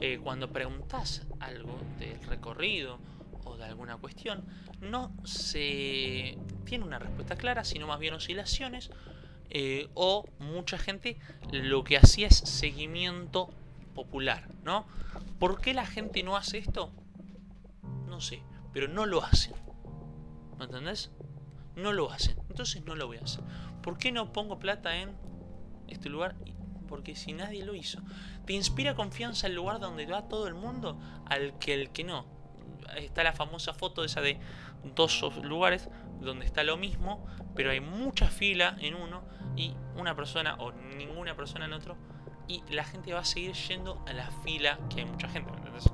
eh, 0.00 0.18
cuando 0.22 0.50
preguntas 0.50 1.22
algo 1.38 1.78
del 1.98 2.20
recorrido 2.24 2.98
o 3.44 3.56
de 3.56 3.64
alguna 3.64 3.96
cuestión, 3.96 4.44
no 4.80 5.12
se 5.24 6.36
tiene 6.64 6.84
una 6.84 6.98
respuesta 6.98 7.36
clara, 7.36 7.64
sino 7.64 7.86
más 7.86 8.00
bien 8.00 8.14
oscilaciones, 8.14 8.90
eh, 9.50 9.88
o 9.94 10.24
mucha 10.40 10.78
gente 10.78 11.18
lo 11.52 11.84
que 11.84 11.96
hacía 11.96 12.26
es 12.26 12.38
seguimiento 12.38 13.50
popular, 13.94 14.48
¿no? 14.64 14.86
¿Por 15.38 15.60
qué 15.60 15.74
la 15.74 15.86
gente 15.86 16.22
no 16.24 16.36
hace 16.36 16.58
esto? 16.58 16.90
No 18.08 18.20
sé, 18.20 18.42
pero 18.72 18.88
no 18.88 19.06
lo 19.06 19.22
hacen. 19.22 19.54
¿Me 20.58 20.64
entendés? 20.64 21.10
No 21.76 21.92
lo 21.92 22.10
hacen. 22.10 22.36
Entonces 22.48 22.84
no 22.84 22.96
lo 22.96 23.06
voy 23.06 23.18
a 23.18 23.22
hacer. 23.24 23.44
¿Por 23.82 23.98
qué 23.98 24.10
no 24.10 24.32
pongo 24.32 24.58
plata 24.58 24.96
en 24.96 25.12
este 25.94 26.08
lugar? 26.08 26.36
Porque 26.88 27.16
si 27.16 27.32
nadie 27.32 27.64
lo 27.64 27.74
hizo. 27.74 28.00
¿Te 28.44 28.52
inspira 28.52 28.94
confianza 28.94 29.46
el 29.46 29.54
lugar 29.54 29.80
donde 29.80 30.06
va 30.06 30.28
todo 30.28 30.46
el 30.46 30.54
mundo? 30.54 30.98
Al 31.26 31.58
que 31.58 31.74
el 31.74 31.90
que 31.90 32.04
no. 32.04 32.26
Está 32.96 33.24
la 33.24 33.32
famosa 33.32 33.72
foto 33.72 34.04
esa 34.04 34.20
de 34.20 34.38
dos 34.94 35.22
lugares 35.42 35.88
donde 36.20 36.44
está 36.44 36.62
lo 36.62 36.76
mismo, 36.76 37.26
pero 37.56 37.70
hay 37.70 37.80
mucha 37.80 38.28
fila 38.28 38.76
en 38.80 38.94
uno 38.94 39.24
y 39.56 39.74
una 39.96 40.14
persona 40.14 40.56
o 40.56 40.72
ninguna 40.72 41.34
persona 41.34 41.64
en 41.64 41.72
otro. 41.72 41.96
Y 42.46 42.62
la 42.70 42.84
gente 42.84 43.12
va 43.14 43.20
a 43.20 43.24
seguir 43.24 43.54
yendo 43.54 44.04
a 44.06 44.12
la 44.12 44.30
fila 44.44 44.78
que 44.90 45.00
hay 45.00 45.06
mucha 45.06 45.28
gente. 45.28 45.50
¿entendés? 45.56 45.90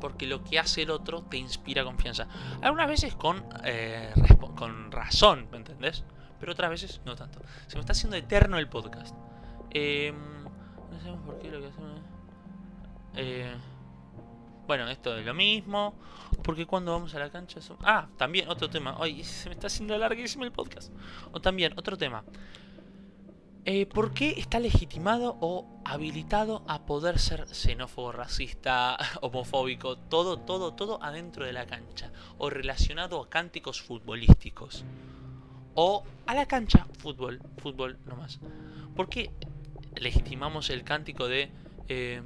porque 0.00 0.26
lo 0.26 0.42
que 0.42 0.58
hace 0.58 0.82
el 0.82 0.90
otro 0.90 1.22
te 1.22 1.36
inspira 1.36 1.84
confianza. 1.84 2.26
Algunas 2.62 2.88
veces 2.88 3.14
con, 3.14 3.44
eh, 3.64 4.12
con 4.56 4.90
razón, 4.90 5.48
¿me 5.52 5.58
entendés? 5.58 6.04
Pero 6.40 6.52
otras 6.52 6.70
veces 6.70 7.00
no 7.04 7.14
tanto. 7.14 7.40
Se 7.66 7.76
me 7.76 7.80
está 7.80 7.92
haciendo 7.92 8.16
eterno 8.16 8.58
el 8.58 8.68
podcast. 8.68 9.14
Em, 9.70 10.16
no 10.44 10.98
sabemos 10.98 11.24
por 11.24 11.38
qué 11.38 11.50
lo 11.50 11.60
que 11.60 11.66
hacemos. 11.68 12.00
Eh, 13.14 13.54
bueno, 14.66 14.88
esto 14.88 15.16
es 15.16 15.24
lo 15.26 15.34
mismo. 15.34 15.94
Porque 16.42 16.66
cuando 16.66 16.92
vamos 16.92 17.14
a 17.14 17.18
la 17.18 17.30
cancha. 17.30 17.60
Ah, 17.82 18.08
también 18.16 18.48
otro 18.48 18.70
tema. 18.70 18.96
Ay, 18.98 19.22
se 19.24 19.48
me 19.48 19.54
está 19.54 19.66
haciendo 19.66 19.96
larguísimo 19.98 20.44
el 20.44 20.52
podcast. 20.52 20.92
O 21.32 21.40
también, 21.40 21.74
otro 21.76 21.96
tema. 21.98 22.24
Eh, 23.66 23.84
¿Por 23.84 24.14
qué 24.14 24.34
está 24.38 24.58
legitimado 24.58 25.36
o 25.40 25.82
habilitado 25.84 26.64
a 26.66 26.86
poder 26.86 27.18
ser 27.18 27.46
xenófobo, 27.48 28.10
racista, 28.10 28.96
homofóbico, 29.20 29.98
todo, 29.98 30.38
todo, 30.38 30.72
todo 30.72 31.02
adentro 31.02 31.44
de 31.44 31.52
la 31.52 31.66
cancha? 31.66 32.10
O 32.38 32.48
relacionado 32.48 33.20
a 33.20 33.28
cánticos 33.28 33.82
futbolísticos. 33.82 34.84
O 35.82 36.04
a 36.26 36.34
la 36.34 36.44
cancha, 36.44 36.86
fútbol, 36.98 37.40
fútbol 37.56 37.96
nomás. 38.04 38.38
¿Por 38.94 39.08
qué 39.08 39.30
legitimamos 39.96 40.68
el 40.68 40.84
cántico 40.84 41.26
de... 41.26 41.50
Eh, 41.88 42.20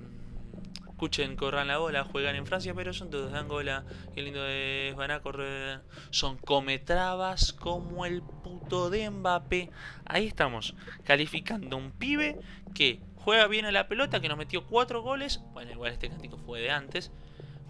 escuchen, 0.88 1.36
corran 1.36 1.68
la 1.68 1.78
bola, 1.78 2.02
juegan 2.02 2.34
en 2.34 2.46
Francia, 2.46 2.74
pero 2.74 2.92
son 2.92 3.11
todos 3.11 3.30
de 3.30 3.38
Angola, 3.38 3.84
qué 4.12 4.22
lindo 4.22 4.44
es, 4.44 4.96
van 4.96 5.12
a 5.12 5.20
correr, 5.20 5.82
son 6.11 6.36
cometrabas 6.36 7.52
como 7.52 8.07
el 8.07 8.22
puto 8.22 8.90
de 8.90 9.09
Mbappé. 9.09 9.70
Ahí 10.05 10.26
estamos, 10.26 10.74
calificando 11.05 11.76
a 11.76 11.78
un 11.78 11.92
pibe 11.92 12.40
que 12.74 12.98
juega 13.14 13.46
bien 13.46 13.66
a 13.66 13.70
la 13.70 13.86
pelota, 13.86 14.18
que 14.18 14.28
nos 14.28 14.36
metió 14.36 14.66
cuatro 14.66 15.00
goles, 15.00 15.40
bueno, 15.52 15.70
igual 15.70 15.92
este 15.92 16.09
cántico 16.09 16.38
fue 16.38 16.61
de 16.61 16.72
antes, 16.72 17.12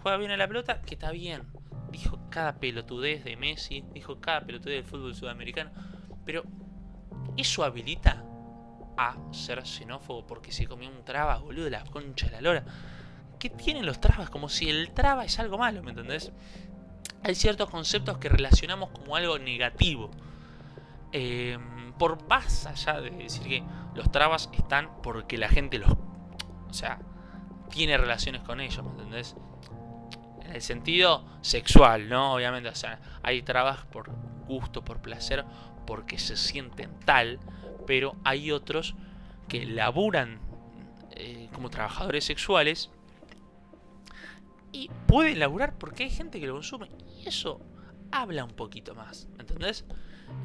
juega 0.01 0.17
bien 0.17 0.31
a 0.31 0.37
la 0.37 0.47
pelota, 0.47 0.81
que 0.81 0.95
está 0.95 1.11
bien, 1.11 1.43
dijo 1.97 2.19
cada 2.29 2.59
pelotudez 2.59 3.23
de 3.23 3.37
Messi, 3.37 3.85
dijo 3.93 4.19
cada 4.19 4.41
pelotudez 4.45 4.77
del 4.77 4.85
fútbol 4.85 5.15
sudamericano, 5.15 5.71
pero 6.25 6.43
eso 7.37 7.63
habilita 7.63 8.23
a 8.97 9.15
ser 9.31 9.65
xenófobo 9.65 10.25
porque 10.27 10.51
se 10.51 10.67
comió 10.67 10.89
un 10.89 11.05
traba, 11.05 11.37
boludo, 11.37 11.65
de 11.65 11.71
la 11.71 11.83
concha 11.85 12.27
de 12.27 12.33
la 12.33 12.41
lora. 12.41 12.65
¿Qué 13.39 13.49
tienen 13.49 13.85
los 13.85 13.99
trabas? 13.99 14.29
Como 14.29 14.49
si 14.49 14.69
el 14.69 14.91
traba 14.91 15.23
es 15.23 15.39
algo 15.39 15.57
malo, 15.57 15.83
¿me 15.83 15.91
entendés? 15.91 16.31
Hay 17.23 17.35
ciertos 17.35 17.69
conceptos 17.69 18.17
que 18.17 18.29
relacionamos 18.29 18.89
como 18.89 19.15
algo 19.15 19.39
negativo. 19.39 20.11
Eh, 21.11 21.57
por 21.97 22.27
más 22.27 22.65
allá 22.65 22.99
de 22.99 23.09
decir 23.11 23.43
que 23.43 23.63
los 23.93 24.11
trabas 24.11 24.49
están 24.53 25.01
porque 25.01 25.37
la 25.37 25.47
gente 25.47 25.79
los... 25.79 25.91
O 25.91 26.73
sea, 26.73 26.99
tiene 27.69 27.97
relaciones 27.97 28.41
con 28.41 28.59
ellos, 28.59 28.83
¿me 28.83 28.91
entendés? 28.91 29.35
El 30.55 30.61
sentido 30.61 31.25
sexual, 31.41 32.07
¿no? 32.07 32.33
Obviamente, 32.33 32.69
o 32.69 32.75
sea, 32.75 33.01
hay 33.23 33.41
trabas 33.41 33.83
por 33.87 34.09
gusto, 34.47 34.85
por 34.85 35.01
placer, 35.01 35.43
porque 35.85 36.17
se 36.17 36.37
sienten 36.37 36.97
tal, 37.01 37.41
pero 37.85 38.15
hay 38.23 38.53
otros 38.53 38.95
que 39.49 39.65
laburan 39.65 40.39
eh, 41.11 41.49
como 41.51 41.69
trabajadores 41.69 42.23
sexuales 42.23 42.89
y 44.71 44.89
pueden 45.07 45.39
laburar 45.39 45.77
porque 45.77 46.03
hay 46.03 46.09
gente 46.09 46.39
que 46.39 46.47
lo 46.47 46.53
consume. 46.53 46.89
Y 47.21 47.27
eso 47.27 47.59
habla 48.09 48.45
un 48.45 48.53
poquito 48.53 48.95
más, 48.95 49.27
¿entendés? 49.37 49.83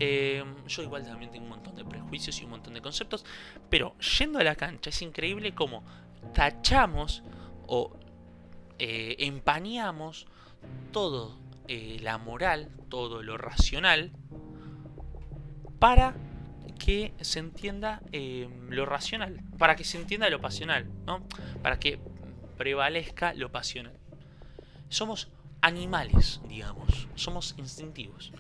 Eh, 0.01 0.43
yo 0.67 0.83
igual 0.83 1.05
también 1.05 1.31
tengo 1.31 1.45
un 1.45 1.51
montón 1.51 1.77
de 1.77 1.85
prejuicios 1.85 2.41
y 2.41 2.45
un 2.47 2.51
montón 2.51 2.75
de 2.75 2.83
conceptos, 2.83 3.25
pero 3.69 3.97
yendo 4.19 4.41
a 4.41 4.43
la 4.43 4.57
cancha 4.57 4.91
es 4.91 5.03
increíble 5.03 5.55
cómo 5.55 5.85
tachamos 6.35 7.23
o 7.69 7.97
eh, 8.81 9.16
empañamos 9.20 10.26
todo 10.91 11.39
eh, 11.68 11.99
la 12.01 12.18
moral, 12.18 12.68
todo 12.89 13.22
lo 13.22 13.39
racional, 13.39 14.11
para 15.78 16.16
que 16.78 17.14
se 17.20 17.39
entienda 17.39 18.03
lo 18.68 18.87
racional, 18.87 19.41
para 19.59 19.76
que 19.76 19.85
se 19.85 19.99
entienda 19.99 20.28
lo 20.31 20.41
pasional, 20.41 20.91
¿no? 21.07 21.24
Para 21.62 21.78
que 21.78 22.01
prevalezca 22.57 23.33
lo 23.35 23.53
pasional 23.53 24.01
somos 24.91 25.28
animales, 25.62 26.41
digamos, 26.47 27.09
somos 27.14 27.55
instintivos. 27.57 28.33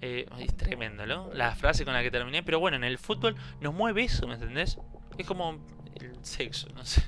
Eh, 0.00 0.26
es 0.38 0.56
tremendo, 0.56 1.06
¿no? 1.06 1.32
La 1.34 1.54
frase 1.54 1.84
con 1.84 1.92
la 1.92 2.02
que 2.02 2.10
terminé, 2.10 2.42
pero 2.42 2.58
bueno, 2.58 2.76
en 2.76 2.84
el 2.84 2.98
fútbol 2.98 3.36
nos 3.60 3.74
mueve 3.74 4.04
eso, 4.04 4.26
¿me 4.26 4.34
entendés? 4.34 4.78
Es 5.18 5.26
como 5.26 5.64
el 5.94 6.16
sexo, 6.24 6.68
no 6.74 6.84
sé. 6.84 7.02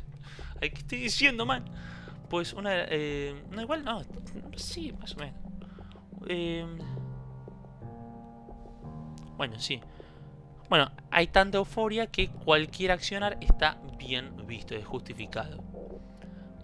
¿Qué 0.60 0.68
estoy 0.68 0.98
diciendo, 0.98 1.46
man? 1.46 1.64
Pues 2.28 2.52
una... 2.52 2.70
Eh, 2.88 3.44
no, 3.50 3.62
igual 3.62 3.84
no. 3.84 4.02
Sí, 4.56 4.92
más 4.92 5.14
o 5.14 5.18
menos. 5.18 5.34
Eh, 6.26 6.66
bueno, 9.36 9.58
sí. 9.58 9.80
Bueno, 10.68 10.90
hay 11.10 11.26
tanta 11.26 11.58
euforia 11.58 12.06
que 12.06 12.28
cualquier 12.28 12.92
accionar 12.92 13.36
está 13.40 13.78
bien 13.98 14.46
visto, 14.46 14.74
es 14.74 14.86
justificado. 14.86 15.62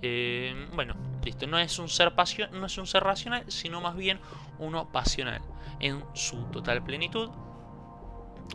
Eh, 0.02 0.68
bueno, 0.74 0.94
listo. 1.22 1.46
No 1.46 1.58
es, 1.58 1.78
un 1.78 1.88
ser 1.88 2.12
no 2.52 2.66
es 2.66 2.78
un 2.78 2.86
ser 2.86 3.02
racional, 3.02 3.44
sino 3.48 3.80
más 3.80 3.96
bien 3.96 4.18
uno 4.58 4.90
pasional 4.90 5.42
en 5.80 6.02
su 6.14 6.44
total 6.46 6.82
plenitud. 6.82 7.30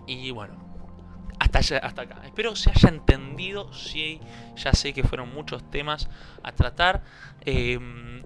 Y 0.07 0.31
bueno, 0.31 0.64
hasta, 1.39 1.59
hasta 1.77 2.01
acá. 2.01 2.21
Espero 2.25 2.55
se 2.55 2.71
haya 2.71 2.89
entendido. 2.89 3.73
Sí, 3.73 4.19
ya 4.55 4.73
sé 4.73 4.93
que 4.93 5.03
fueron 5.03 5.33
muchos 5.33 5.69
temas 5.69 6.09
a 6.43 6.51
tratar. 6.51 7.03
Eh, 7.41 7.79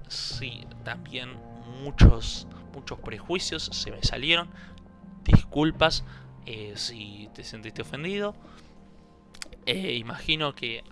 sí, 0.08 0.66
también 0.84 1.36
muchos, 1.82 2.48
muchos 2.74 3.00
prejuicios 3.00 3.64
se 3.64 3.92
me 3.92 4.04
salieron. 4.04 4.50
Disculpas 5.24 6.04
eh, 6.46 6.74
si 6.76 7.30
te 7.34 7.44
sentiste 7.44 7.82
ofendido. 7.82 8.36
imagino 9.66 10.54
que 10.54 10.84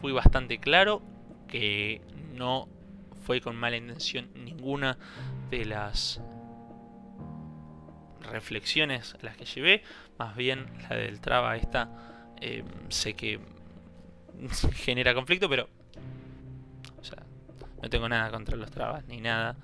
fui 0.00 0.12
bastante 0.12 0.58
claro 0.58 1.02
que 1.48 2.02
no 2.34 2.68
fue 3.24 3.40
con 3.40 3.56
mala 3.56 3.76
intención 3.76 4.28
ninguna 4.34 4.98
de 5.50 5.64
las 5.64 6.20
reflexiones 8.34 9.16
las 9.22 9.36
que 9.36 9.44
llevé, 9.44 9.82
más 10.18 10.36
bien 10.36 10.66
la 10.88 10.96
del 10.96 11.20
traba 11.20 11.56
esta 11.56 12.34
eh, 12.40 12.64
sé 12.88 13.14
que 13.14 13.40
genera 14.74 15.14
conflicto, 15.14 15.48
pero 15.48 15.68
no 17.82 17.90
tengo 17.90 18.08
nada 18.08 18.30
contra 18.30 18.56
los 18.56 18.70
trabas 18.70 19.04
ni 19.08 19.20
nada. 19.20 19.56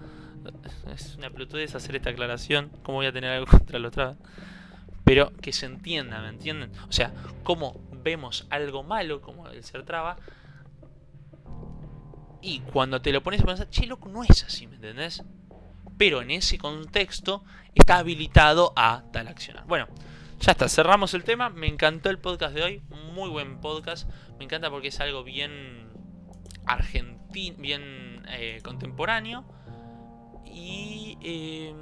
Es 0.92 1.16
una 1.16 1.30
plutudez 1.30 1.74
hacer 1.74 1.96
esta 1.96 2.10
aclaración, 2.10 2.70
¿cómo 2.82 2.98
voy 2.98 3.06
a 3.06 3.12
tener 3.12 3.30
algo 3.30 3.46
contra 3.50 3.78
los 3.78 3.92
trabas? 3.92 4.18
Pero 5.04 5.32
que 5.38 5.52
se 5.52 5.64
entienda, 5.64 6.20
¿me 6.20 6.28
entienden? 6.28 6.70
O 6.86 6.92
sea, 6.92 7.14
cómo 7.42 7.80
vemos 8.04 8.46
algo 8.50 8.82
malo 8.82 9.22
como 9.22 9.48
el 9.48 9.64
ser 9.64 9.84
traba 9.84 10.18
y 12.42 12.60
cuando 12.60 13.00
te 13.00 13.10
lo 13.10 13.22
pones 13.22 13.40
a 13.40 13.44
pensar, 13.44 13.70
che, 13.70 13.86
loco, 13.86 14.10
no 14.10 14.22
es 14.22 14.44
así, 14.44 14.66
¿me 14.66 14.76
entendés? 14.76 15.22
Pero 16.00 16.22
en 16.22 16.30
ese 16.30 16.56
contexto 16.56 17.44
está 17.74 17.98
habilitado 17.98 18.72
a 18.74 19.02
tal 19.12 19.28
accionar. 19.28 19.66
Bueno, 19.66 19.86
ya 20.40 20.52
está, 20.52 20.66
cerramos 20.66 21.12
el 21.12 21.24
tema. 21.24 21.50
Me 21.50 21.66
encantó 21.66 22.08
el 22.08 22.18
podcast 22.18 22.54
de 22.54 22.62
hoy. 22.62 22.82
Muy 23.12 23.28
buen 23.28 23.60
podcast. 23.60 24.08
Me 24.38 24.46
encanta 24.46 24.70
porque 24.70 24.88
es 24.88 24.98
algo 25.00 25.24
bien 25.24 25.90
argentino, 26.64 27.56
bien 27.58 28.26
eh, 28.30 28.62
contemporáneo. 28.64 29.44
Y 30.46 31.18
eh, 31.20 31.74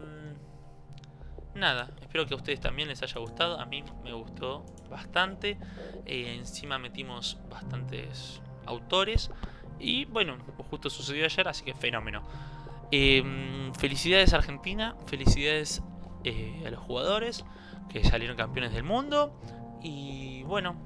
nada, 1.55 1.93
espero 2.01 2.27
que 2.27 2.35
a 2.35 2.39
ustedes 2.39 2.59
también 2.59 2.89
les 2.89 3.01
haya 3.05 3.21
gustado. 3.21 3.61
A 3.61 3.67
mí 3.67 3.85
me 4.03 4.13
gustó 4.15 4.67
bastante. 4.91 5.59
Eh, 6.07 6.35
encima 6.37 6.81
metimos 6.81 7.39
bastantes 7.49 8.43
autores. 8.67 9.31
Y 9.79 10.07
bueno, 10.07 10.39
justo 10.71 10.91
sucedió 10.91 11.25
ayer, 11.25 11.47
así 11.47 11.65
que 11.65 11.73
fenómeno. 11.73 12.25
Em, 12.91 13.73
felicidades 13.75 14.33
Argentina, 14.33 14.97
felicidades 15.07 15.83
eh, 16.25 16.63
a 16.67 16.71
los 16.71 16.81
jugadores 16.81 17.45
que 17.89 18.03
salieron 18.05 18.37
campeones 18.37 18.73
del 18.73 18.83
mundo. 18.83 19.33
Y 19.83 20.43
bueno, 20.45 20.77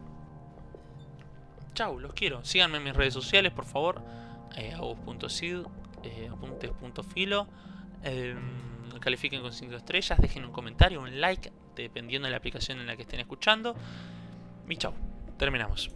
chau, 1.75 1.99
los 1.99 2.13
quiero. 2.13 2.45
Síganme 2.45 2.79
en 2.79 2.85
mis 2.85 2.95
redes 2.95 3.15
sociales, 3.15 3.53
por 3.53 3.65
favor. 3.65 4.03
Eh, 4.57 4.73
agus.sid, 4.75 5.59
eh, 6.03 6.29
apuntes.filo. 6.31 7.47
Em, 8.03 8.99
califiquen 9.01 9.43
con 9.43 9.53
5 9.53 9.75
estrellas, 9.77 10.19
dejen 10.21 10.45
un 10.45 10.53
comentario, 10.53 11.01
un 11.01 11.21
like, 11.21 11.53
dependiendo 11.75 12.27
de 12.27 12.33
la 12.33 12.37
aplicación 12.37 12.79
en 12.79 12.87
la 12.87 12.97
que 12.97 13.03
estén 13.03 13.21
escuchando. 13.21 13.75
Y 14.69 14.77
chau, 14.77 14.93
terminamos. 15.39 15.91